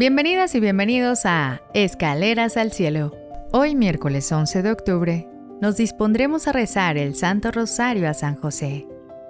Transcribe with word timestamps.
Bienvenidas 0.00 0.54
y 0.54 0.60
bienvenidos 0.60 1.26
a 1.26 1.60
Escaleras 1.74 2.56
al 2.56 2.72
Cielo. 2.72 3.12
Hoy 3.52 3.74
miércoles 3.74 4.32
11 4.32 4.62
de 4.62 4.72
octubre 4.72 5.28
nos 5.60 5.76
dispondremos 5.76 6.48
a 6.48 6.52
rezar 6.52 6.96
el 6.96 7.14
Santo 7.14 7.50
Rosario 7.50 8.08
a 8.08 8.14
San 8.14 8.34
José. 8.34 8.88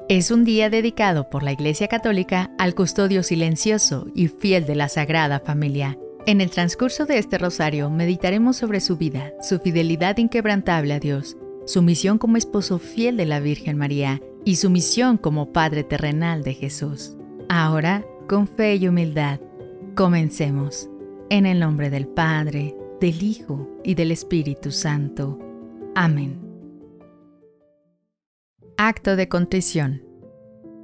Es 0.08 0.30
un 0.30 0.44
día 0.44 0.70
dedicado 0.70 1.28
por 1.28 1.42
la 1.42 1.50
Iglesia 1.50 1.88
Católica 1.88 2.52
al 2.56 2.76
custodio 2.76 3.24
silencioso 3.24 4.06
y 4.14 4.28
fiel 4.28 4.64
de 4.64 4.76
la 4.76 4.88
Sagrada 4.88 5.40
Familia. 5.40 5.98
En 6.24 6.40
el 6.40 6.50
transcurso 6.50 7.04
de 7.04 7.18
este 7.18 7.36
rosario 7.36 7.90
meditaremos 7.90 8.56
sobre 8.56 8.78
su 8.78 8.96
vida, 8.96 9.32
su 9.42 9.58
fidelidad 9.58 10.18
inquebrantable 10.18 10.94
a 10.94 11.00
Dios, 11.00 11.36
su 11.66 11.82
misión 11.82 12.16
como 12.16 12.36
esposo 12.36 12.78
fiel 12.78 13.16
de 13.16 13.26
la 13.26 13.40
Virgen 13.40 13.76
María 13.76 14.20
y 14.44 14.54
su 14.54 14.70
misión 14.70 15.16
como 15.16 15.52
Padre 15.52 15.82
terrenal 15.82 16.44
de 16.44 16.54
Jesús. 16.54 17.16
Ahora, 17.48 18.04
con 18.28 18.46
fe 18.46 18.76
y 18.76 18.86
humildad, 18.86 19.40
comencemos. 20.00 20.88
En 21.28 21.44
el 21.44 21.60
nombre 21.60 21.90
del 21.90 22.08
Padre, 22.08 22.74
del 23.02 23.22
Hijo 23.22 23.68
y 23.84 23.96
del 23.96 24.12
Espíritu 24.12 24.70
Santo. 24.70 25.38
Amén. 25.94 26.40
Acto 28.78 29.14
de 29.14 29.28
contrición. 29.28 30.02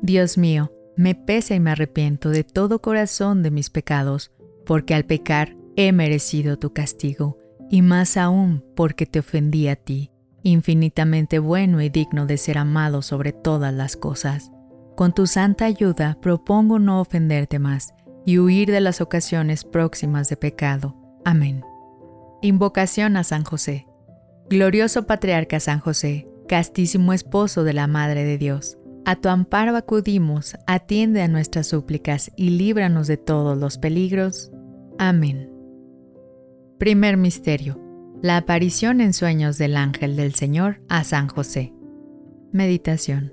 Dios 0.02 0.36
mío, 0.36 0.70
me 0.98 1.14
pesa 1.14 1.54
y 1.54 1.60
me 1.60 1.70
arrepiento 1.70 2.28
de 2.28 2.44
todo 2.44 2.82
corazón 2.82 3.42
de 3.42 3.50
mis 3.50 3.70
pecados, 3.70 4.32
porque 4.66 4.94
al 4.94 5.06
pecar 5.06 5.56
he 5.76 5.92
merecido 5.92 6.58
tu 6.58 6.74
castigo, 6.74 7.38
y 7.70 7.80
más 7.80 8.18
aún 8.18 8.62
porque 8.76 9.06
te 9.06 9.20
ofendí 9.20 9.68
a 9.68 9.76
ti, 9.76 10.10
infinitamente 10.42 11.38
bueno 11.38 11.80
y 11.80 11.88
digno 11.88 12.26
de 12.26 12.36
ser 12.36 12.58
amado 12.58 13.00
sobre 13.00 13.32
todas 13.32 13.72
las 13.72 13.96
cosas. 13.96 14.52
Con 14.94 15.14
tu 15.14 15.26
santa 15.26 15.64
ayuda 15.64 16.18
propongo 16.20 16.78
no 16.78 17.00
ofenderte 17.00 17.58
más 17.58 17.95
y 18.26 18.38
huir 18.38 18.70
de 18.70 18.80
las 18.80 19.00
ocasiones 19.00 19.64
próximas 19.64 20.28
de 20.28 20.36
pecado. 20.36 20.94
Amén. 21.24 21.64
Invocación 22.42 23.16
a 23.16 23.24
San 23.24 23.44
José. 23.44 23.86
Glorioso 24.50 25.06
Patriarca 25.06 25.60
San 25.60 25.80
José, 25.80 26.28
castísimo 26.48 27.12
esposo 27.12 27.64
de 27.64 27.72
la 27.72 27.86
Madre 27.86 28.24
de 28.24 28.36
Dios, 28.36 28.76
a 29.04 29.14
tu 29.14 29.28
amparo 29.28 29.76
acudimos, 29.76 30.56
atiende 30.66 31.22
a 31.22 31.28
nuestras 31.28 31.68
súplicas 31.68 32.32
y 32.36 32.50
líbranos 32.50 33.06
de 33.06 33.16
todos 33.16 33.56
los 33.56 33.78
peligros. 33.78 34.50
Amén. 34.98 35.48
Primer 36.78 37.16
Misterio. 37.16 37.80
La 38.20 38.36
aparición 38.36 39.00
en 39.00 39.12
sueños 39.12 39.58
del 39.58 39.76
ángel 39.76 40.16
del 40.16 40.34
Señor 40.34 40.80
a 40.88 41.04
San 41.04 41.28
José. 41.28 41.72
Meditación. 42.50 43.32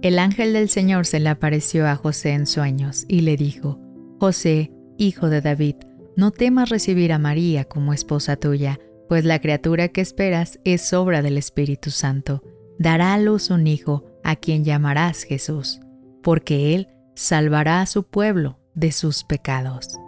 El 0.00 0.18
ángel 0.18 0.54
del 0.54 0.70
Señor 0.70 1.04
se 1.04 1.20
le 1.20 1.28
apareció 1.28 1.86
a 1.86 1.96
José 1.96 2.30
en 2.30 2.46
sueños 2.46 3.04
y 3.06 3.20
le 3.20 3.36
dijo, 3.36 3.81
José, 4.22 4.70
hijo 4.98 5.30
de 5.30 5.40
David, 5.40 5.74
no 6.14 6.30
temas 6.30 6.68
recibir 6.68 7.12
a 7.12 7.18
María 7.18 7.64
como 7.64 7.92
esposa 7.92 8.36
tuya, 8.36 8.78
pues 9.08 9.24
la 9.24 9.40
criatura 9.40 9.88
que 9.88 10.00
esperas 10.00 10.60
es 10.62 10.92
obra 10.92 11.22
del 11.22 11.36
Espíritu 11.36 11.90
Santo. 11.90 12.40
Dará 12.78 13.14
a 13.14 13.18
luz 13.18 13.50
un 13.50 13.66
hijo, 13.66 14.04
a 14.22 14.36
quien 14.36 14.62
llamarás 14.62 15.24
Jesús, 15.24 15.80
porque 16.22 16.76
él 16.76 16.86
salvará 17.16 17.80
a 17.80 17.86
su 17.86 18.04
pueblo 18.04 18.60
de 18.74 18.92
sus 18.92 19.24
pecados. 19.24 19.98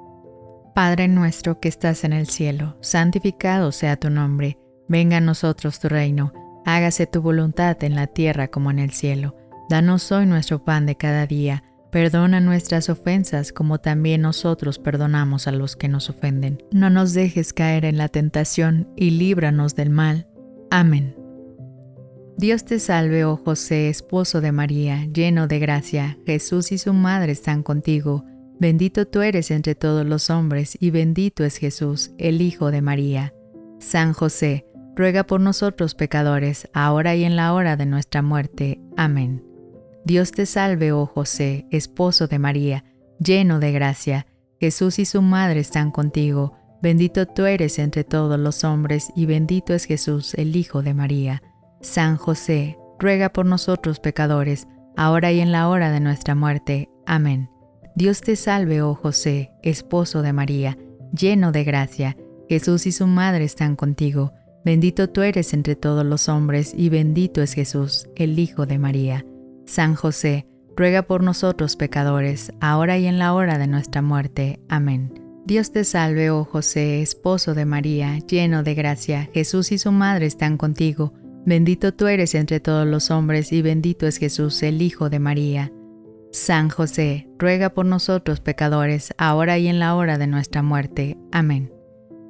Padre 0.76 1.08
nuestro 1.08 1.58
que 1.58 1.66
estás 1.66 2.04
en 2.04 2.12
el 2.12 2.28
cielo, 2.28 2.76
santificado 2.82 3.72
sea 3.72 3.96
tu 3.96 4.10
nombre, 4.10 4.58
venga 4.86 5.16
a 5.16 5.20
nosotros 5.20 5.80
tu 5.80 5.88
reino, 5.88 6.32
hágase 6.64 7.08
tu 7.08 7.20
voluntad 7.20 7.82
en 7.82 7.96
la 7.96 8.06
tierra 8.06 8.46
como 8.46 8.70
en 8.70 8.78
el 8.78 8.92
cielo. 8.92 9.34
Danos 9.68 10.12
hoy 10.12 10.24
nuestro 10.24 10.64
pan 10.64 10.86
de 10.86 10.94
cada 10.94 11.26
día 11.26 11.64
Perdona 11.94 12.40
nuestras 12.40 12.90
ofensas 12.90 13.52
como 13.52 13.78
también 13.78 14.22
nosotros 14.22 14.80
perdonamos 14.80 15.46
a 15.46 15.52
los 15.52 15.76
que 15.76 15.86
nos 15.86 16.10
ofenden. 16.10 16.60
No 16.72 16.90
nos 16.90 17.14
dejes 17.14 17.52
caer 17.52 17.84
en 17.84 17.98
la 17.98 18.08
tentación 18.08 18.88
y 18.96 19.10
líbranos 19.10 19.76
del 19.76 19.90
mal. 19.90 20.26
Amén. 20.72 21.14
Dios 22.36 22.64
te 22.64 22.80
salve, 22.80 23.24
oh 23.24 23.36
José, 23.36 23.90
esposo 23.90 24.40
de 24.40 24.50
María, 24.50 25.06
lleno 25.14 25.46
de 25.46 25.60
gracia, 25.60 26.18
Jesús 26.26 26.72
y 26.72 26.78
su 26.78 26.92
madre 26.94 27.30
están 27.30 27.62
contigo. 27.62 28.24
Bendito 28.58 29.06
tú 29.06 29.22
eres 29.22 29.52
entre 29.52 29.76
todos 29.76 30.04
los 30.04 30.30
hombres 30.30 30.76
y 30.80 30.90
bendito 30.90 31.44
es 31.44 31.58
Jesús, 31.58 32.10
el 32.18 32.42
Hijo 32.42 32.72
de 32.72 32.82
María. 32.82 33.34
San 33.78 34.14
José, 34.14 34.66
ruega 34.96 35.22
por 35.28 35.40
nosotros 35.40 35.94
pecadores, 35.94 36.68
ahora 36.72 37.14
y 37.14 37.22
en 37.22 37.36
la 37.36 37.54
hora 37.54 37.76
de 37.76 37.86
nuestra 37.86 38.20
muerte. 38.20 38.80
Amén. 38.96 39.53
Dios 40.04 40.32
te 40.32 40.44
salve, 40.44 40.92
oh 40.92 41.06
José, 41.06 41.66
esposo 41.70 42.26
de 42.26 42.38
María, 42.38 42.84
lleno 43.18 43.58
de 43.58 43.72
gracia. 43.72 44.26
Jesús 44.60 44.98
y 44.98 45.06
su 45.06 45.22
madre 45.22 45.60
están 45.60 45.90
contigo. 45.90 46.52
Bendito 46.82 47.26
tú 47.26 47.46
eres 47.46 47.78
entre 47.78 48.04
todos 48.04 48.38
los 48.38 48.64
hombres 48.64 49.08
y 49.16 49.24
bendito 49.24 49.72
es 49.72 49.86
Jesús, 49.86 50.34
el 50.34 50.56
Hijo 50.56 50.82
de 50.82 50.92
María. 50.92 51.42
San 51.80 52.18
José, 52.18 52.76
ruega 52.98 53.30
por 53.30 53.46
nosotros 53.46 53.98
pecadores, 53.98 54.68
ahora 54.94 55.32
y 55.32 55.40
en 55.40 55.52
la 55.52 55.68
hora 55.68 55.90
de 55.90 56.00
nuestra 56.00 56.34
muerte. 56.34 56.90
Amén. 57.06 57.48
Dios 57.96 58.20
te 58.20 58.36
salve, 58.36 58.82
oh 58.82 58.94
José, 58.94 59.52
esposo 59.62 60.20
de 60.20 60.34
María, 60.34 60.76
lleno 61.18 61.50
de 61.50 61.64
gracia. 61.64 62.16
Jesús 62.48 62.86
y 62.86 62.92
su 62.92 63.06
madre 63.06 63.44
están 63.44 63.74
contigo. 63.74 64.32
Bendito 64.66 65.08
tú 65.08 65.22
eres 65.22 65.54
entre 65.54 65.76
todos 65.76 66.04
los 66.04 66.28
hombres 66.28 66.74
y 66.76 66.90
bendito 66.90 67.40
es 67.40 67.54
Jesús, 67.54 68.06
el 68.16 68.38
Hijo 68.38 68.66
de 68.66 68.78
María. 68.78 69.24
San 69.66 69.94
José, 69.94 70.46
ruega 70.76 71.02
por 71.02 71.22
nosotros 71.22 71.76
pecadores, 71.76 72.52
ahora 72.60 72.98
y 72.98 73.06
en 73.06 73.18
la 73.18 73.32
hora 73.34 73.58
de 73.58 73.66
nuestra 73.66 74.02
muerte. 74.02 74.60
Amén. 74.68 75.20
Dios 75.46 75.72
te 75.72 75.84
salve, 75.84 76.30
oh 76.30 76.44
José, 76.44 77.02
esposo 77.02 77.54
de 77.54 77.66
María, 77.66 78.18
lleno 78.18 78.62
de 78.62 78.74
gracia, 78.74 79.28
Jesús 79.34 79.72
y 79.72 79.78
su 79.78 79.92
madre 79.92 80.26
están 80.26 80.56
contigo. 80.56 81.12
Bendito 81.44 81.92
tú 81.92 82.06
eres 82.06 82.34
entre 82.34 82.60
todos 82.60 82.86
los 82.86 83.10
hombres 83.10 83.52
y 83.52 83.60
bendito 83.60 84.06
es 84.06 84.16
Jesús, 84.16 84.62
el 84.62 84.80
Hijo 84.80 85.10
de 85.10 85.18
María. 85.18 85.72
San 86.32 86.70
José, 86.70 87.28
ruega 87.38 87.70
por 87.70 87.84
nosotros 87.84 88.40
pecadores, 88.40 89.14
ahora 89.18 89.58
y 89.58 89.68
en 89.68 89.78
la 89.78 89.94
hora 89.94 90.16
de 90.16 90.26
nuestra 90.26 90.62
muerte. 90.62 91.18
Amén. 91.30 91.72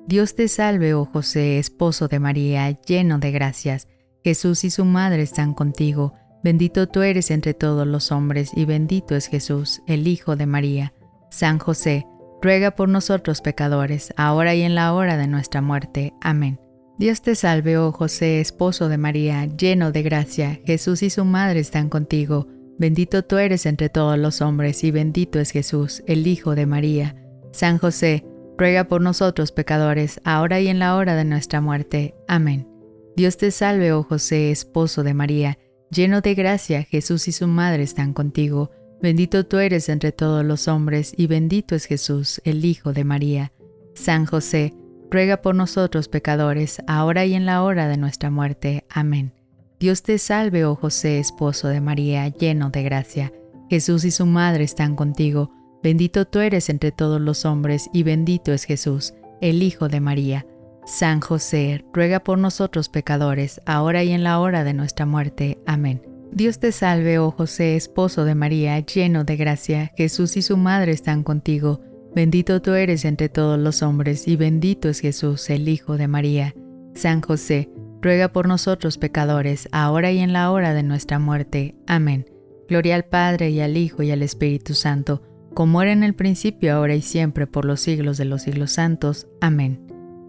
Dios 0.06 0.34
te 0.34 0.48
salve, 0.48 0.92
oh 0.94 1.06
José, 1.06 1.58
esposo 1.58 2.08
de 2.08 2.18
María, 2.18 2.70
lleno 2.82 3.18
de 3.18 3.30
gracias, 3.30 3.88
Jesús 4.22 4.64
y 4.64 4.70
su 4.70 4.84
madre 4.84 5.22
están 5.22 5.54
contigo. 5.54 6.14
Bendito 6.44 6.86
tú 6.86 7.00
eres 7.00 7.30
entre 7.30 7.54
todos 7.54 7.86
los 7.86 8.12
hombres 8.12 8.50
y 8.54 8.66
bendito 8.66 9.16
es 9.16 9.28
Jesús, 9.28 9.80
el 9.86 10.06
Hijo 10.06 10.36
de 10.36 10.44
María. 10.44 10.92
San 11.30 11.58
José, 11.58 12.06
ruega 12.42 12.72
por 12.72 12.90
nosotros 12.90 13.40
pecadores, 13.40 14.12
ahora 14.18 14.54
y 14.54 14.60
en 14.60 14.74
la 14.74 14.92
hora 14.92 15.16
de 15.16 15.26
nuestra 15.26 15.62
muerte. 15.62 16.12
Amén. 16.20 16.60
Dios 16.98 17.22
te 17.22 17.34
salve, 17.34 17.78
oh 17.78 17.92
José, 17.92 18.42
esposo 18.42 18.90
de 18.90 18.98
María, 18.98 19.46
lleno 19.46 19.90
de 19.90 20.02
gracia, 20.02 20.60
Jesús 20.66 21.02
y 21.02 21.08
su 21.08 21.24
madre 21.24 21.60
están 21.60 21.88
contigo. 21.88 22.46
Bendito 22.78 23.24
tú 23.24 23.38
eres 23.38 23.64
entre 23.64 23.88
todos 23.88 24.18
los 24.18 24.42
hombres 24.42 24.84
y 24.84 24.90
bendito 24.90 25.40
es 25.40 25.50
Jesús, 25.50 26.02
el 26.06 26.26
Hijo 26.26 26.54
de 26.54 26.66
María. 26.66 27.16
San 27.52 27.78
José, 27.78 28.26
ruega 28.58 28.84
por 28.84 29.00
nosotros 29.00 29.50
pecadores, 29.50 30.20
ahora 30.24 30.60
y 30.60 30.68
en 30.68 30.78
la 30.78 30.94
hora 30.94 31.16
de 31.16 31.24
nuestra 31.24 31.62
muerte. 31.62 32.14
Amén. 32.28 32.68
Dios 33.16 33.38
te 33.38 33.50
salve, 33.50 33.92
oh 33.92 34.02
José, 34.02 34.50
esposo 34.50 35.04
de 35.04 35.14
María, 35.14 35.58
Lleno 35.94 36.22
de 36.22 36.34
gracia, 36.34 36.82
Jesús 36.82 37.28
y 37.28 37.32
su 37.32 37.46
madre 37.46 37.84
están 37.84 38.14
contigo. 38.14 38.72
Bendito 39.00 39.46
tú 39.46 39.58
eres 39.58 39.88
entre 39.88 40.10
todos 40.10 40.44
los 40.44 40.66
hombres 40.66 41.14
y 41.16 41.28
bendito 41.28 41.76
es 41.76 41.84
Jesús, 41.84 42.40
el 42.44 42.64
Hijo 42.64 42.92
de 42.92 43.04
María. 43.04 43.52
San 43.94 44.26
José, 44.26 44.74
ruega 45.08 45.40
por 45.40 45.54
nosotros 45.54 46.08
pecadores, 46.08 46.82
ahora 46.88 47.26
y 47.26 47.34
en 47.34 47.46
la 47.46 47.62
hora 47.62 47.86
de 47.86 47.96
nuestra 47.96 48.28
muerte. 48.30 48.84
Amén. 48.90 49.34
Dios 49.78 50.02
te 50.02 50.18
salve, 50.18 50.64
oh 50.64 50.74
José, 50.74 51.20
esposo 51.20 51.68
de 51.68 51.80
María, 51.80 52.26
lleno 52.26 52.70
de 52.70 52.82
gracia. 52.82 53.32
Jesús 53.70 54.04
y 54.04 54.10
su 54.10 54.26
madre 54.26 54.64
están 54.64 54.96
contigo. 54.96 55.52
Bendito 55.80 56.24
tú 56.24 56.40
eres 56.40 56.70
entre 56.70 56.90
todos 56.90 57.20
los 57.20 57.44
hombres 57.44 57.88
y 57.92 58.02
bendito 58.02 58.52
es 58.52 58.64
Jesús, 58.64 59.14
el 59.40 59.62
Hijo 59.62 59.88
de 59.88 60.00
María. 60.00 60.44
San 60.86 61.20
José, 61.20 61.84
ruega 61.92 62.20
por 62.20 62.38
nosotros 62.38 62.88
pecadores, 62.88 63.60
ahora 63.64 64.04
y 64.04 64.12
en 64.12 64.22
la 64.22 64.38
hora 64.38 64.64
de 64.64 64.74
nuestra 64.74 65.06
muerte. 65.06 65.58
Amén. 65.66 66.02
Dios 66.30 66.58
te 66.58 66.72
salve, 66.72 67.18
oh 67.18 67.30
José, 67.30 67.76
esposo 67.76 68.24
de 68.24 68.34
María, 68.34 68.78
lleno 68.80 69.24
de 69.24 69.36
gracia, 69.36 69.92
Jesús 69.96 70.36
y 70.36 70.42
su 70.42 70.56
madre 70.56 70.92
están 70.92 71.22
contigo. 71.22 71.80
Bendito 72.14 72.60
tú 72.60 72.72
eres 72.72 73.04
entre 73.04 73.28
todos 73.28 73.58
los 73.58 73.82
hombres, 73.82 74.28
y 74.28 74.36
bendito 74.36 74.88
es 74.88 75.00
Jesús, 75.00 75.48
el 75.48 75.68
Hijo 75.68 75.96
de 75.96 76.08
María. 76.08 76.54
San 76.94 77.22
José, 77.22 77.70
ruega 78.02 78.28
por 78.28 78.46
nosotros 78.46 78.98
pecadores, 78.98 79.68
ahora 79.72 80.12
y 80.12 80.18
en 80.18 80.32
la 80.32 80.50
hora 80.50 80.74
de 80.74 80.82
nuestra 80.82 81.18
muerte. 81.18 81.76
Amén. 81.86 82.26
Gloria 82.68 82.96
al 82.96 83.04
Padre 83.04 83.50
y 83.50 83.60
al 83.60 83.76
Hijo 83.76 84.02
y 84.02 84.10
al 84.10 84.22
Espíritu 84.22 84.74
Santo, 84.74 85.22
como 85.54 85.80
era 85.82 85.92
en 85.92 86.02
el 86.02 86.14
principio, 86.14 86.74
ahora 86.74 86.94
y 86.94 87.02
siempre, 87.02 87.46
por 87.46 87.64
los 87.64 87.80
siglos 87.80 88.18
de 88.18 88.24
los 88.26 88.42
siglos 88.42 88.72
santos. 88.72 89.28
Amén. 89.40 89.83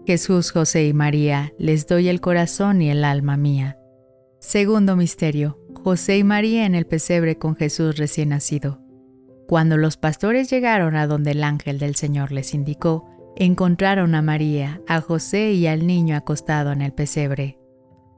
Jesús, 0.06 0.52
José 0.52 0.86
y 0.86 0.92
María, 0.92 1.52
les 1.58 1.88
doy 1.88 2.08
el 2.08 2.20
corazón 2.20 2.80
y 2.80 2.90
el 2.90 3.04
alma 3.04 3.36
mía. 3.36 3.76
Segundo 4.38 4.94
misterio. 4.94 5.58
José 5.74 6.18
y 6.18 6.24
María 6.24 6.64
en 6.64 6.76
el 6.76 6.86
pesebre 6.86 7.38
con 7.38 7.56
Jesús 7.56 7.96
recién 7.96 8.28
nacido. 8.28 8.80
Cuando 9.48 9.76
los 9.76 9.96
pastores 9.96 10.48
llegaron 10.48 10.94
a 10.94 11.08
donde 11.08 11.32
el 11.32 11.42
ángel 11.42 11.80
del 11.80 11.96
Señor 11.96 12.30
les 12.30 12.54
indicó, 12.54 13.08
encontraron 13.36 14.14
a 14.14 14.22
María, 14.22 14.80
a 14.86 15.00
José 15.00 15.52
y 15.52 15.66
al 15.66 15.86
niño 15.88 16.16
acostado 16.16 16.70
en 16.70 16.82
el 16.82 16.92
pesebre. 16.92 17.58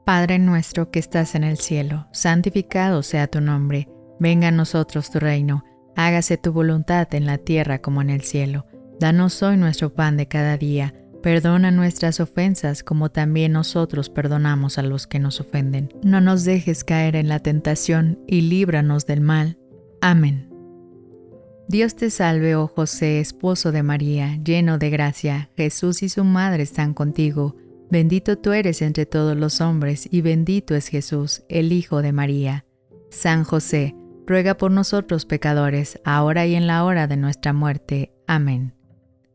Padre 0.05 0.37
nuestro 0.37 0.91
que 0.91 0.99
estás 0.99 1.33
en 1.33 1.43
el 1.43 1.57
cielo, 1.57 2.07
santificado 2.11 3.01
sea 3.01 3.27
tu 3.27 3.41
nombre, 3.41 3.89
venga 4.19 4.49
a 4.49 4.51
nosotros 4.51 5.09
tu 5.09 5.19
reino, 5.19 5.63
hágase 5.95 6.37
tu 6.37 6.51
voluntad 6.53 7.11
en 7.15 7.25
la 7.25 7.39
tierra 7.39 7.79
como 7.79 8.01
en 8.01 8.11
el 8.11 8.21
cielo. 8.21 8.65
Danos 8.99 9.41
hoy 9.43 9.57
nuestro 9.57 9.93
pan 9.93 10.17
de 10.17 10.27
cada 10.27 10.57
día, 10.57 10.93
perdona 11.21 11.71
nuestras 11.71 12.19
ofensas 12.19 12.83
como 12.83 13.09
también 13.09 13.51
nosotros 13.51 14.09
perdonamos 14.09 14.77
a 14.77 14.83
los 14.83 15.07
que 15.07 15.19
nos 15.19 15.39
ofenden. 15.39 15.93
No 16.03 16.21
nos 16.21 16.45
dejes 16.45 16.83
caer 16.83 17.15
en 17.15 17.27
la 17.27 17.39
tentación 17.39 18.19
y 18.27 18.41
líbranos 18.41 19.05
del 19.05 19.21
mal. 19.21 19.57
Amén. 20.01 20.49
Dios 21.67 21.95
te 21.95 22.09
salve, 22.09 22.55
oh 22.55 22.67
José, 22.67 23.19
esposo 23.19 23.71
de 23.71 23.83
María, 23.83 24.39
lleno 24.43 24.79
de 24.79 24.89
gracia, 24.89 25.51
Jesús 25.55 26.01
y 26.01 26.09
su 26.09 26.23
madre 26.23 26.63
están 26.63 26.95
contigo. 26.95 27.55
Bendito 27.91 28.39
tú 28.39 28.53
eres 28.53 28.81
entre 28.81 29.05
todos 29.05 29.37
los 29.37 29.61
hombres, 29.61 30.07
y 30.11 30.21
bendito 30.21 30.73
es 30.73 30.87
Jesús, 30.87 31.43
el 31.47 31.71
Hijo 31.71 32.01
de 32.01 32.11
María. 32.11 32.65
San 33.11 33.43
José, 33.43 33.95
ruega 34.25 34.57
por 34.57 34.71
nosotros 34.71 35.25
pecadores, 35.25 35.99
ahora 36.03 36.47
y 36.47 36.55
en 36.55 36.65
la 36.65 36.83
hora 36.83 37.05
de 37.05 37.17
nuestra 37.17 37.53
muerte. 37.53 38.13
Amén. 38.25 38.78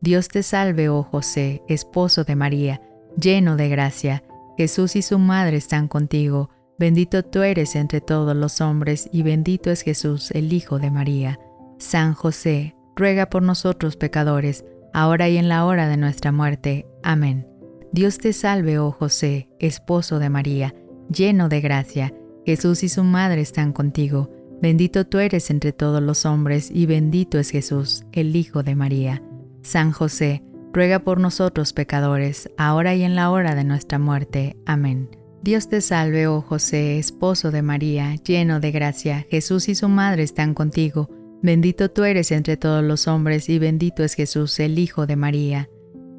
Dios 0.05 0.27
te 0.27 0.43
salve, 0.43 0.87
oh 0.87 1.01
José, 1.01 1.63
esposo 1.67 2.25
de 2.25 2.35
María, 2.35 2.79
lleno 3.19 3.55
de 3.55 3.69
gracia, 3.69 4.23
Jesús 4.55 4.95
y 4.95 5.01
su 5.01 5.17
madre 5.17 5.57
están 5.57 5.87
contigo. 5.87 6.51
Bendito 6.77 7.23
tú 7.23 7.41
eres 7.41 7.75
entre 7.75 8.01
todos 8.01 8.35
los 8.35 8.61
hombres, 8.61 9.09
y 9.11 9.23
bendito 9.23 9.71
es 9.71 9.81
Jesús, 9.81 10.29
el 10.29 10.53
Hijo 10.53 10.77
de 10.77 10.91
María. 10.91 11.39
San 11.79 12.13
José, 12.13 12.75
ruega 12.95 13.31
por 13.31 13.41
nosotros 13.41 13.97
pecadores, 13.97 14.63
ahora 14.93 15.27
y 15.27 15.37
en 15.37 15.49
la 15.49 15.65
hora 15.65 15.87
de 15.87 15.97
nuestra 15.97 16.31
muerte. 16.31 16.85
Amén. 17.01 17.47
Dios 17.91 18.19
te 18.19 18.31
salve, 18.31 18.77
oh 18.77 18.91
José, 18.91 19.49
esposo 19.57 20.19
de 20.19 20.29
María, 20.29 20.75
lleno 21.09 21.49
de 21.49 21.61
gracia, 21.61 22.13
Jesús 22.45 22.83
y 22.83 22.89
su 22.89 23.03
madre 23.03 23.41
están 23.41 23.73
contigo. 23.73 24.29
Bendito 24.61 25.07
tú 25.07 25.17
eres 25.17 25.49
entre 25.49 25.73
todos 25.73 26.03
los 26.03 26.27
hombres, 26.27 26.69
y 26.69 26.85
bendito 26.85 27.39
es 27.39 27.49
Jesús, 27.49 28.05
el 28.11 28.35
Hijo 28.35 28.61
de 28.61 28.75
María. 28.75 29.23
San 29.65 29.91
José, 29.91 30.43
ruega 30.73 30.99
por 30.99 31.19
nosotros 31.19 31.73
pecadores, 31.73 32.51
ahora 32.55 32.93
y 32.93 33.01
en 33.01 33.15
la 33.15 33.31
hora 33.31 33.55
de 33.55 33.63
nuestra 33.63 33.97
muerte. 33.97 34.55
Amén. 34.67 35.09
Dios 35.41 35.69
te 35.69 35.81
salve, 35.81 36.27
oh 36.27 36.41
José, 36.41 36.99
esposo 36.99 37.49
de 37.49 37.63
María, 37.63 38.13
lleno 38.23 38.59
de 38.59 38.71
gracia, 38.71 39.25
Jesús 39.31 39.67
y 39.67 39.73
su 39.73 39.89
madre 39.89 40.21
están 40.21 40.53
contigo. 40.53 41.09
Bendito 41.41 41.89
tú 41.89 42.03
eres 42.03 42.31
entre 42.31 42.57
todos 42.57 42.83
los 42.83 43.07
hombres 43.07 43.49
y 43.49 43.57
bendito 43.57 44.03
es 44.03 44.13
Jesús, 44.13 44.59
el 44.59 44.77
Hijo 44.77 45.07
de 45.07 45.15
María. 45.15 45.67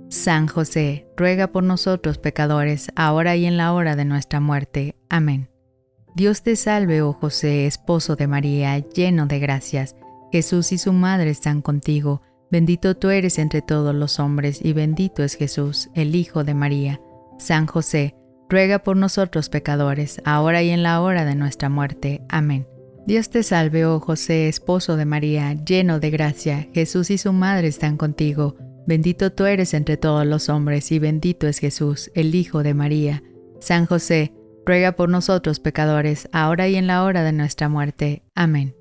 San 0.08 0.48
José, 0.48 1.06
ruega 1.16 1.46
por 1.46 1.62
nosotros 1.62 2.18
pecadores, 2.18 2.88
ahora 2.96 3.36
y 3.36 3.46
en 3.46 3.56
la 3.56 3.72
hora 3.72 3.94
de 3.94 4.06
nuestra 4.06 4.40
muerte. 4.40 4.96
Amén. 5.08 5.50
Dios 6.16 6.42
te 6.42 6.56
salve, 6.56 7.00
oh 7.00 7.12
José, 7.12 7.66
esposo 7.66 8.16
de 8.16 8.26
María, 8.26 8.76
lleno 8.78 9.26
de 9.26 9.38
gracias. 9.38 9.94
Jesús 10.32 10.72
y 10.72 10.78
su 10.78 10.92
madre 10.92 11.30
están 11.30 11.62
contigo. 11.62 12.22
Bendito 12.56 12.96
tú 12.96 13.10
eres 13.10 13.38
entre 13.38 13.60
todos 13.60 13.94
los 13.94 14.18
hombres 14.18 14.64
y 14.64 14.72
bendito 14.72 15.22
es 15.22 15.34
Jesús, 15.34 15.90
el 15.92 16.14
Hijo 16.16 16.42
de 16.42 16.54
María. 16.54 17.02
San 17.38 17.66
José, 17.66 18.14
ruega 18.48 18.78
por 18.78 18.96
nosotros 18.96 19.50
pecadores, 19.50 20.22
ahora 20.24 20.62
y 20.62 20.70
en 20.70 20.82
la 20.82 21.02
hora 21.02 21.26
de 21.26 21.34
nuestra 21.34 21.68
muerte. 21.68 22.22
Amén. 22.30 22.66
Dios 23.06 23.28
te 23.28 23.42
salve, 23.42 23.84
oh 23.84 24.00
José, 24.00 24.48
esposo 24.48 24.96
de 24.96 25.04
María, 25.04 25.52
lleno 25.52 26.00
de 26.00 26.08
gracia, 26.08 26.66
Jesús 26.72 27.10
y 27.10 27.18
su 27.18 27.34
madre 27.34 27.68
están 27.68 27.98
contigo. 27.98 28.56
Bendito 28.86 29.32
tú 29.32 29.44
eres 29.44 29.74
entre 29.74 29.98
todos 29.98 30.24
los 30.24 30.48
hombres 30.48 30.90
y 30.92 30.98
bendito 30.98 31.46
es 31.48 31.58
Jesús, 31.58 32.10
el 32.14 32.34
Hijo 32.34 32.62
de 32.62 32.72
María. 32.72 33.22
San 33.60 33.84
José, 33.84 34.32
ruega 34.64 34.92
por 34.92 35.10
nosotros 35.10 35.60
pecadores, 35.60 36.26
ahora 36.32 36.68
y 36.68 36.76
en 36.76 36.86
la 36.86 37.04
hora 37.04 37.22
de 37.22 37.32
nuestra 37.32 37.68
muerte. 37.68 38.22
Amén. 38.34 38.74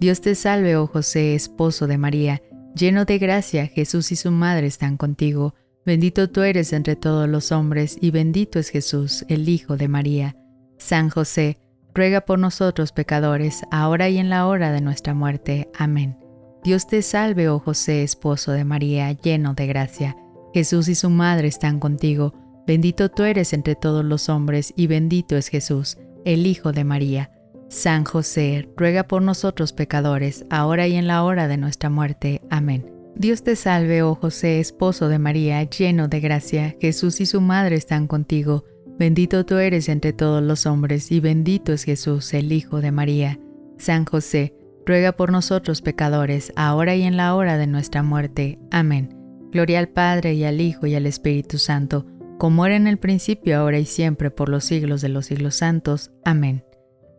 Dios 0.00 0.20
te 0.20 0.34
salve, 0.34 0.76
oh 0.76 0.86
José, 0.86 1.34
esposo 1.34 1.86
de 1.86 1.96
María, 1.96 2.42
lleno 2.74 3.04
de 3.04 3.18
gracia, 3.18 3.66
Jesús 3.66 4.12
y 4.12 4.16
su 4.16 4.30
madre 4.30 4.66
están 4.66 4.96
contigo. 4.96 5.54
Bendito 5.84 6.30
tú 6.30 6.42
eres 6.42 6.72
entre 6.72 6.96
todos 6.96 7.28
los 7.28 7.52
hombres 7.52 7.96
y 8.00 8.10
bendito 8.10 8.58
es 8.58 8.68
Jesús, 8.68 9.24
el 9.28 9.48
Hijo 9.48 9.76
de 9.76 9.88
María. 9.88 10.36
San 10.78 11.10
José, 11.10 11.58
ruega 11.94 12.22
por 12.22 12.38
nosotros 12.38 12.92
pecadores, 12.92 13.62
ahora 13.70 14.08
y 14.08 14.18
en 14.18 14.30
la 14.30 14.46
hora 14.46 14.72
de 14.72 14.80
nuestra 14.80 15.14
muerte. 15.14 15.70
Amén. 15.76 16.18
Dios 16.64 16.86
te 16.86 17.02
salve, 17.02 17.48
oh 17.48 17.58
José, 17.58 18.02
esposo 18.02 18.52
de 18.52 18.64
María, 18.64 19.10
lleno 19.12 19.54
de 19.54 19.66
gracia. 19.66 20.16
Jesús 20.54 20.88
y 20.88 20.94
su 20.94 21.10
madre 21.10 21.48
están 21.48 21.80
contigo. 21.80 22.34
Bendito 22.66 23.10
tú 23.10 23.24
eres 23.24 23.52
entre 23.52 23.74
todos 23.74 24.04
los 24.04 24.28
hombres, 24.28 24.72
y 24.76 24.86
bendito 24.86 25.36
es 25.36 25.48
Jesús, 25.48 25.98
el 26.24 26.46
Hijo 26.46 26.72
de 26.72 26.84
María. 26.84 27.30
San 27.72 28.04
José, 28.04 28.68
ruega 28.76 29.04
por 29.04 29.22
nosotros 29.22 29.72
pecadores, 29.72 30.44
ahora 30.50 30.86
y 30.88 30.96
en 30.96 31.06
la 31.06 31.24
hora 31.24 31.48
de 31.48 31.56
nuestra 31.56 31.88
muerte. 31.88 32.42
Amén. 32.50 32.92
Dios 33.16 33.42
te 33.42 33.56
salve, 33.56 34.02
oh 34.02 34.14
José, 34.14 34.60
esposo 34.60 35.08
de 35.08 35.18
María, 35.18 35.62
lleno 35.62 36.06
de 36.06 36.20
gracia. 36.20 36.76
Jesús 36.82 37.22
y 37.22 37.26
su 37.26 37.40
madre 37.40 37.76
están 37.76 38.08
contigo. 38.08 38.66
Bendito 38.98 39.46
tú 39.46 39.56
eres 39.56 39.88
entre 39.88 40.12
todos 40.12 40.42
los 40.42 40.66
hombres, 40.66 41.10
y 41.10 41.20
bendito 41.20 41.72
es 41.72 41.84
Jesús, 41.84 42.34
el 42.34 42.52
Hijo 42.52 42.82
de 42.82 42.92
María. 42.92 43.40
San 43.78 44.04
José, 44.04 44.54
ruega 44.84 45.12
por 45.12 45.32
nosotros 45.32 45.80
pecadores, 45.80 46.52
ahora 46.56 46.94
y 46.94 47.04
en 47.04 47.16
la 47.16 47.34
hora 47.34 47.56
de 47.56 47.68
nuestra 47.68 48.02
muerte. 48.02 48.58
Amén. 48.70 49.16
Gloria 49.50 49.78
al 49.78 49.88
Padre 49.88 50.34
y 50.34 50.44
al 50.44 50.60
Hijo 50.60 50.86
y 50.86 50.94
al 50.94 51.06
Espíritu 51.06 51.56
Santo, 51.56 52.04
como 52.38 52.66
era 52.66 52.76
en 52.76 52.86
el 52.86 52.98
principio, 52.98 53.58
ahora 53.58 53.78
y 53.78 53.86
siempre, 53.86 54.30
por 54.30 54.50
los 54.50 54.64
siglos 54.64 55.00
de 55.00 55.08
los 55.08 55.24
siglos 55.24 55.54
santos. 55.54 56.10
Amén. 56.22 56.64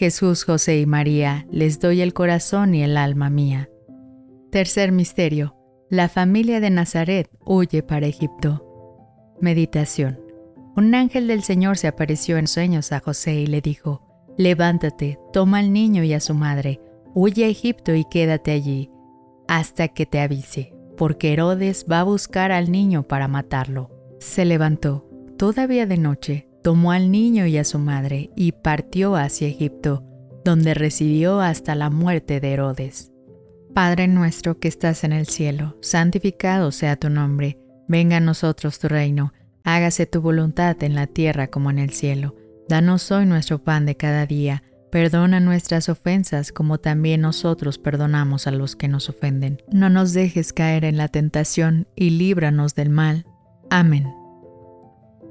Jesús, 0.03 0.44
José 0.44 0.81
y 0.81 0.85
María, 0.85 1.47
les 1.50 1.79
doy 1.79 2.01
el 2.01 2.13
corazón 2.13 2.75
y 2.75 2.83
el 2.83 2.97
alma 2.97 3.29
mía. 3.29 3.69
Tercer 4.51 4.91
misterio. 4.91 5.55
La 5.89 6.09
familia 6.09 6.59
de 6.59 6.69
Nazaret 6.71 7.29
huye 7.45 7.83
para 7.83 8.05
Egipto. 8.05 9.33
Meditación. 9.39 10.19
Un 10.75 10.94
ángel 10.94 11.27
del 11.27 11.41
Señor 11.41 11.77
se 11.77 11.88
apareció 11.88 12.38
en 12.38 12.47
sueños 12.47 12.91
a 12.91 13.00
José 13.00 13.35
y 13.35 13.47
le 13.47 13.61
dijo, 13.61 14.01
Levántate, 14.38 15.19
toma 15.31 15.59
al 15.59 15.71
niño 15.71 16.03
y 16.03 16.11
a 16.11 16.19
su 16.19 16.33
madre, 16.33 16.81
huye 17.13 17.45
a 17.45 17.47
Egipto 17.47 17.95
y 17.95 18.03
quédate 18.03 18.51
allí, 18.51 18.91
hasta 19.47 19.88
que 19.88 20.05
te 20.05 20.19
avise, 20.19 20.73
porque 20.97 21.31
Herodes 21.31 21.85
va 21.89 22.01
a 22.01 22.03
buscar 22.03 22.51
al 22.51 22.74
niño 22.74 23.03
para 23.03 23.29
matarlo. 23.29 23.89
Se 24.19 24.43
levantó, 24.43 25.07
todavía 25.38 25.86
de 25.86 25.98
noche, 25.98 26.50
tomó 26.63 26.91
al 26.91 27.12
niño 27.12 27.46
y 27.46 27.58
a 27.58 27.63
su 27.63 27.77
madre 27.77 28.32
y 28.36 28.53
partió 28.53 29.15
hacia 29.15 29.48
Egipto, 29.48 30.03
donde 30.43 30.74
recibió 30.74 31.41
hasta 31.41 31.75
la 31.75 31.89
muerte 31.89 32.39
de 32.39 32.53
Herodes. 32.53 33.12
Padre 33.74 34.08
nuestro 34.08 34.60
que 34.60 34.67
estás 34.67 35.03
en 35.03 35.13
el 35.13 35.27
cielo, 35.27 35.77
santificado 35.82 36.72
sea 36.72 36.96
tu 36.96 37.10
nombre, 37.10 37.60
venga 37.88 38.17
a 38.17 38.20
nosotros 38.20 38.79
tu 38.79 38.88
reino 38.88 39.34
Hágase 39.63 40.05
tu 40.05 40.22
voluntad 40.22 40.82
en 40.84 40.93
la 40.93 41.08
tierra 41.08 41.48
como 41.48 41.70
en 41.70 41.79
el 41.79 41.91
cielo. 41.91 42.36
Danos 42.67 43.12
hoy 43.12 43.25
nuestro 43.25 43.63
pan 43.63 43.86
de 43.86 43.96
cada 43.96 44.25
día. 44.25 44.63
Perdona 44.91 45.39
nuestras 45.39 45.89
ofensas 45.89 46.51
como 46.51 46.79
también 46.79 47.22
nosotros 47.22 47.77
perdonamos 47.77 48.46
a 48.46 48.51
los 48.51 48.75
que 48.75 48.88
nos 48.88 49.10
ofenden. 49.10 49.62
No 49.72 49.89
nos 49.89 50.13
dejes 50.13 50.53
caer 50.53 50.86
en 50.86 50.98
la 50.98 51.08
tentación 51.08 51.88
y 51.96 52.12
líbranos 52.12 52.75
del 52.75 52.89
mal. 52.89 53.25
Amén. 53.70 54.23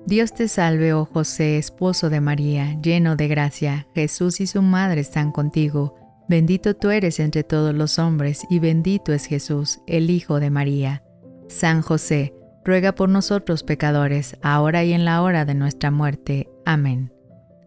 Dios 0.06 0.34
te 0.34 0.48
salve, 0.48 0.92
oh 0.94 1.04
José, 1.04 1.58
esposo 1.58 2.10
de 2.10 2.20
María, 2.20 2.76
lleno 2.82 3.14
de 3.14 3.28
gracia, 3.28 3.86
Jesús 3.94 4.40
y 4.40 4.46
su 4.46 4.60
madre 4.60 5.00
están 5.00 5.30
contigo. 5.30 5.94
Bendito 6.28 6.74
tú 6.74 6.90
eres 6.90 7.20
entre 7.20 7.44
todos 7.44 7.72
los 7.74 7.98
hombres 7.98 8.42
y 8.50 8.58
bendito 8.58 9.12
es 9.12 9.26
Jesús, 9.26 9.80
el 9.86 10.10
Hijo 10.10 10.40
de 10.40 10.50
María. 10.50 11.04
San 11.48 11.82
José, 11.82 12.34
ruega 12.64 12.94
por 12.94 13.08
nosotros 13.08 13.62
pecadores, 13.62 14.36
ahora 14.42 14.82
y 14.82 14.92
en 14.92 15.04
la 15.04 15.22
hora 15.22 15.44
de 15.44 15.54
nuestra 15.54 15.90
muerte. 15.90 16.48
Amén. 16.64 17.12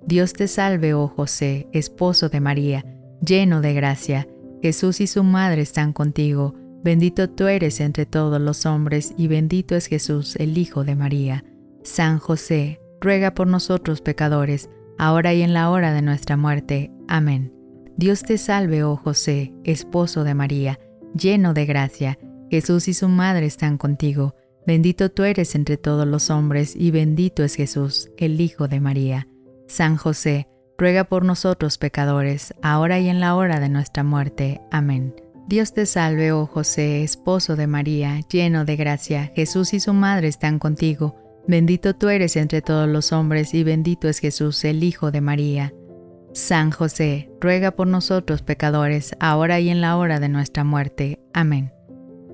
Dios 0.05 0.33
te 0.33 0.47
salve, 0.47 0.93
oh 0.93 1.07
José, 1.07 1.67
esposo 1.71 2.29
de 2.29 2.41
María, 2.41 2.85
lleno 3.25 3.61
de 3.61 3.73
gracia, 3.73 4.27
Jesús 4.61 4.99
y 4.99 5.07
su 5.07 5.23
madre 5.23 5.61
están 5.61 5.93
contigo, 5.93 6.53
bendito 6.83 7.29
tú 7.29 7.47
eres 7.47 7.79
entre 7.79 8.05
todos 8.05 8.41
los 8.41 8.65
hombres 8.65 9.13
y 9.17 9.27
bendito 9.27 9.75
es 9.75 9.87
Jesús, 9.87 10.35
el 10.35 10.57
Hijo 10.57 10.83
de 10.83 10.95
María. 10.95 11.43
San 11.85 12.19
José, 12.19 12.81
ruega 12.99 13.33
por 13.33 13.47
nosotros 13.47 14.01
pecadores, 14.01 14.69
ahora 14.97 15.33
y 15.33 15.41
en 15.41 15.53
la 15.53 15.69
hora 15.69 15.93
de 15.93 16.01
nuestra 16.01 16.35
muerte. 16.35 16.91
Amén. 17.07 17.53
Dios 17.95 18.23
te 18.23 18.37
salve, 18.37 18.83
oh 18.83 18.97
José, 18.97 19.53
esposo 19.63 20.25
de 20.25 20.33
María, 20.33 20.79
lleno 21.17 21.53
de 21.53 21.65
gracia, 21.65 22.19
Jesús 22.49 22.89
y 22.89 22.93
su 22.93 23.07
madre 23.07 23.45
están 23.45 23.77
contigo, 23.77 24.35
Bendito 24.65 25.11
tú 25.11 25.23
eres 25.23 25.53
entre 25.53 25.77
todos 25.77 26.07
los 26.07 26.31
hombres 26.31 26.75
y 26.75 26.89
bendito 26.89 27.43
es 27.43 27.53
Jesús, 27.53 28.09
el 28.17 28.41
Hijo 28.41 28.67
de 28.67 28.79
María. 28.79 29.27
San 29.67 29.95
José, 29.95 30.47
ruega 30.77 31.03
por 31.03 31.23
nosotros 31.23 31.77
pecadores, 31.77 32.55
ahora 32.63 32.99
y 32.99 33.07
en 33.07 33.19
la 33.19 33.35
hora 33.35 33.59
de 33.59 33.69
nuestra 33.69 34.03
muerte. 34.03 34.61
Amén. 34.71 35.13
Dios 35.47 35.73
te 35.73 35.85
salve, 35.85 36.31
oh 36.31 36.47
José, 36.47 37.03
esposo 37.03 37.55
de 37.55 37.67
María, 37.67 38.21
lleno 38.27 38.65
de 38.65 38.75
gracia, 38.75 39.31
Jesús 39.35 39.75
y 39.75 39.79
su 39.79 39.93
madre 39.93 40.27
están 40.27 40.57
contigo. 40.57 41.15
Bendito 41.47 41.95
tú 41.95 42.09
eres 42.09 42.35
entre 42.35 42.61
todos 42.61 42.89
los 42.89 43.11
hombres 43.11 43.53
y 43.53 43.63
bendito 43.63 44.07
es 44.07 44.19
Jesús, 44.19 44.63
el 44.65 44.83
Hijo 44.83 45.11
de 45.11 45.21
María. 45.21 45.73
San 46.33 46.71
José, 46.71 47.29
ruega 47.39 47.71
por 47.71 47.87
nosotros 47.87 48.41
pecadores, 48.41 49.15
ahora 49.19 49.59
y 49.59 49.69
en 49.69 49.79
la 49.79 49.95
hora 49.95 50.19
de 50.19 50.27
nuestra 50.27 50.63
muerte. 50.63 51.19
Amén. 51.33 51.71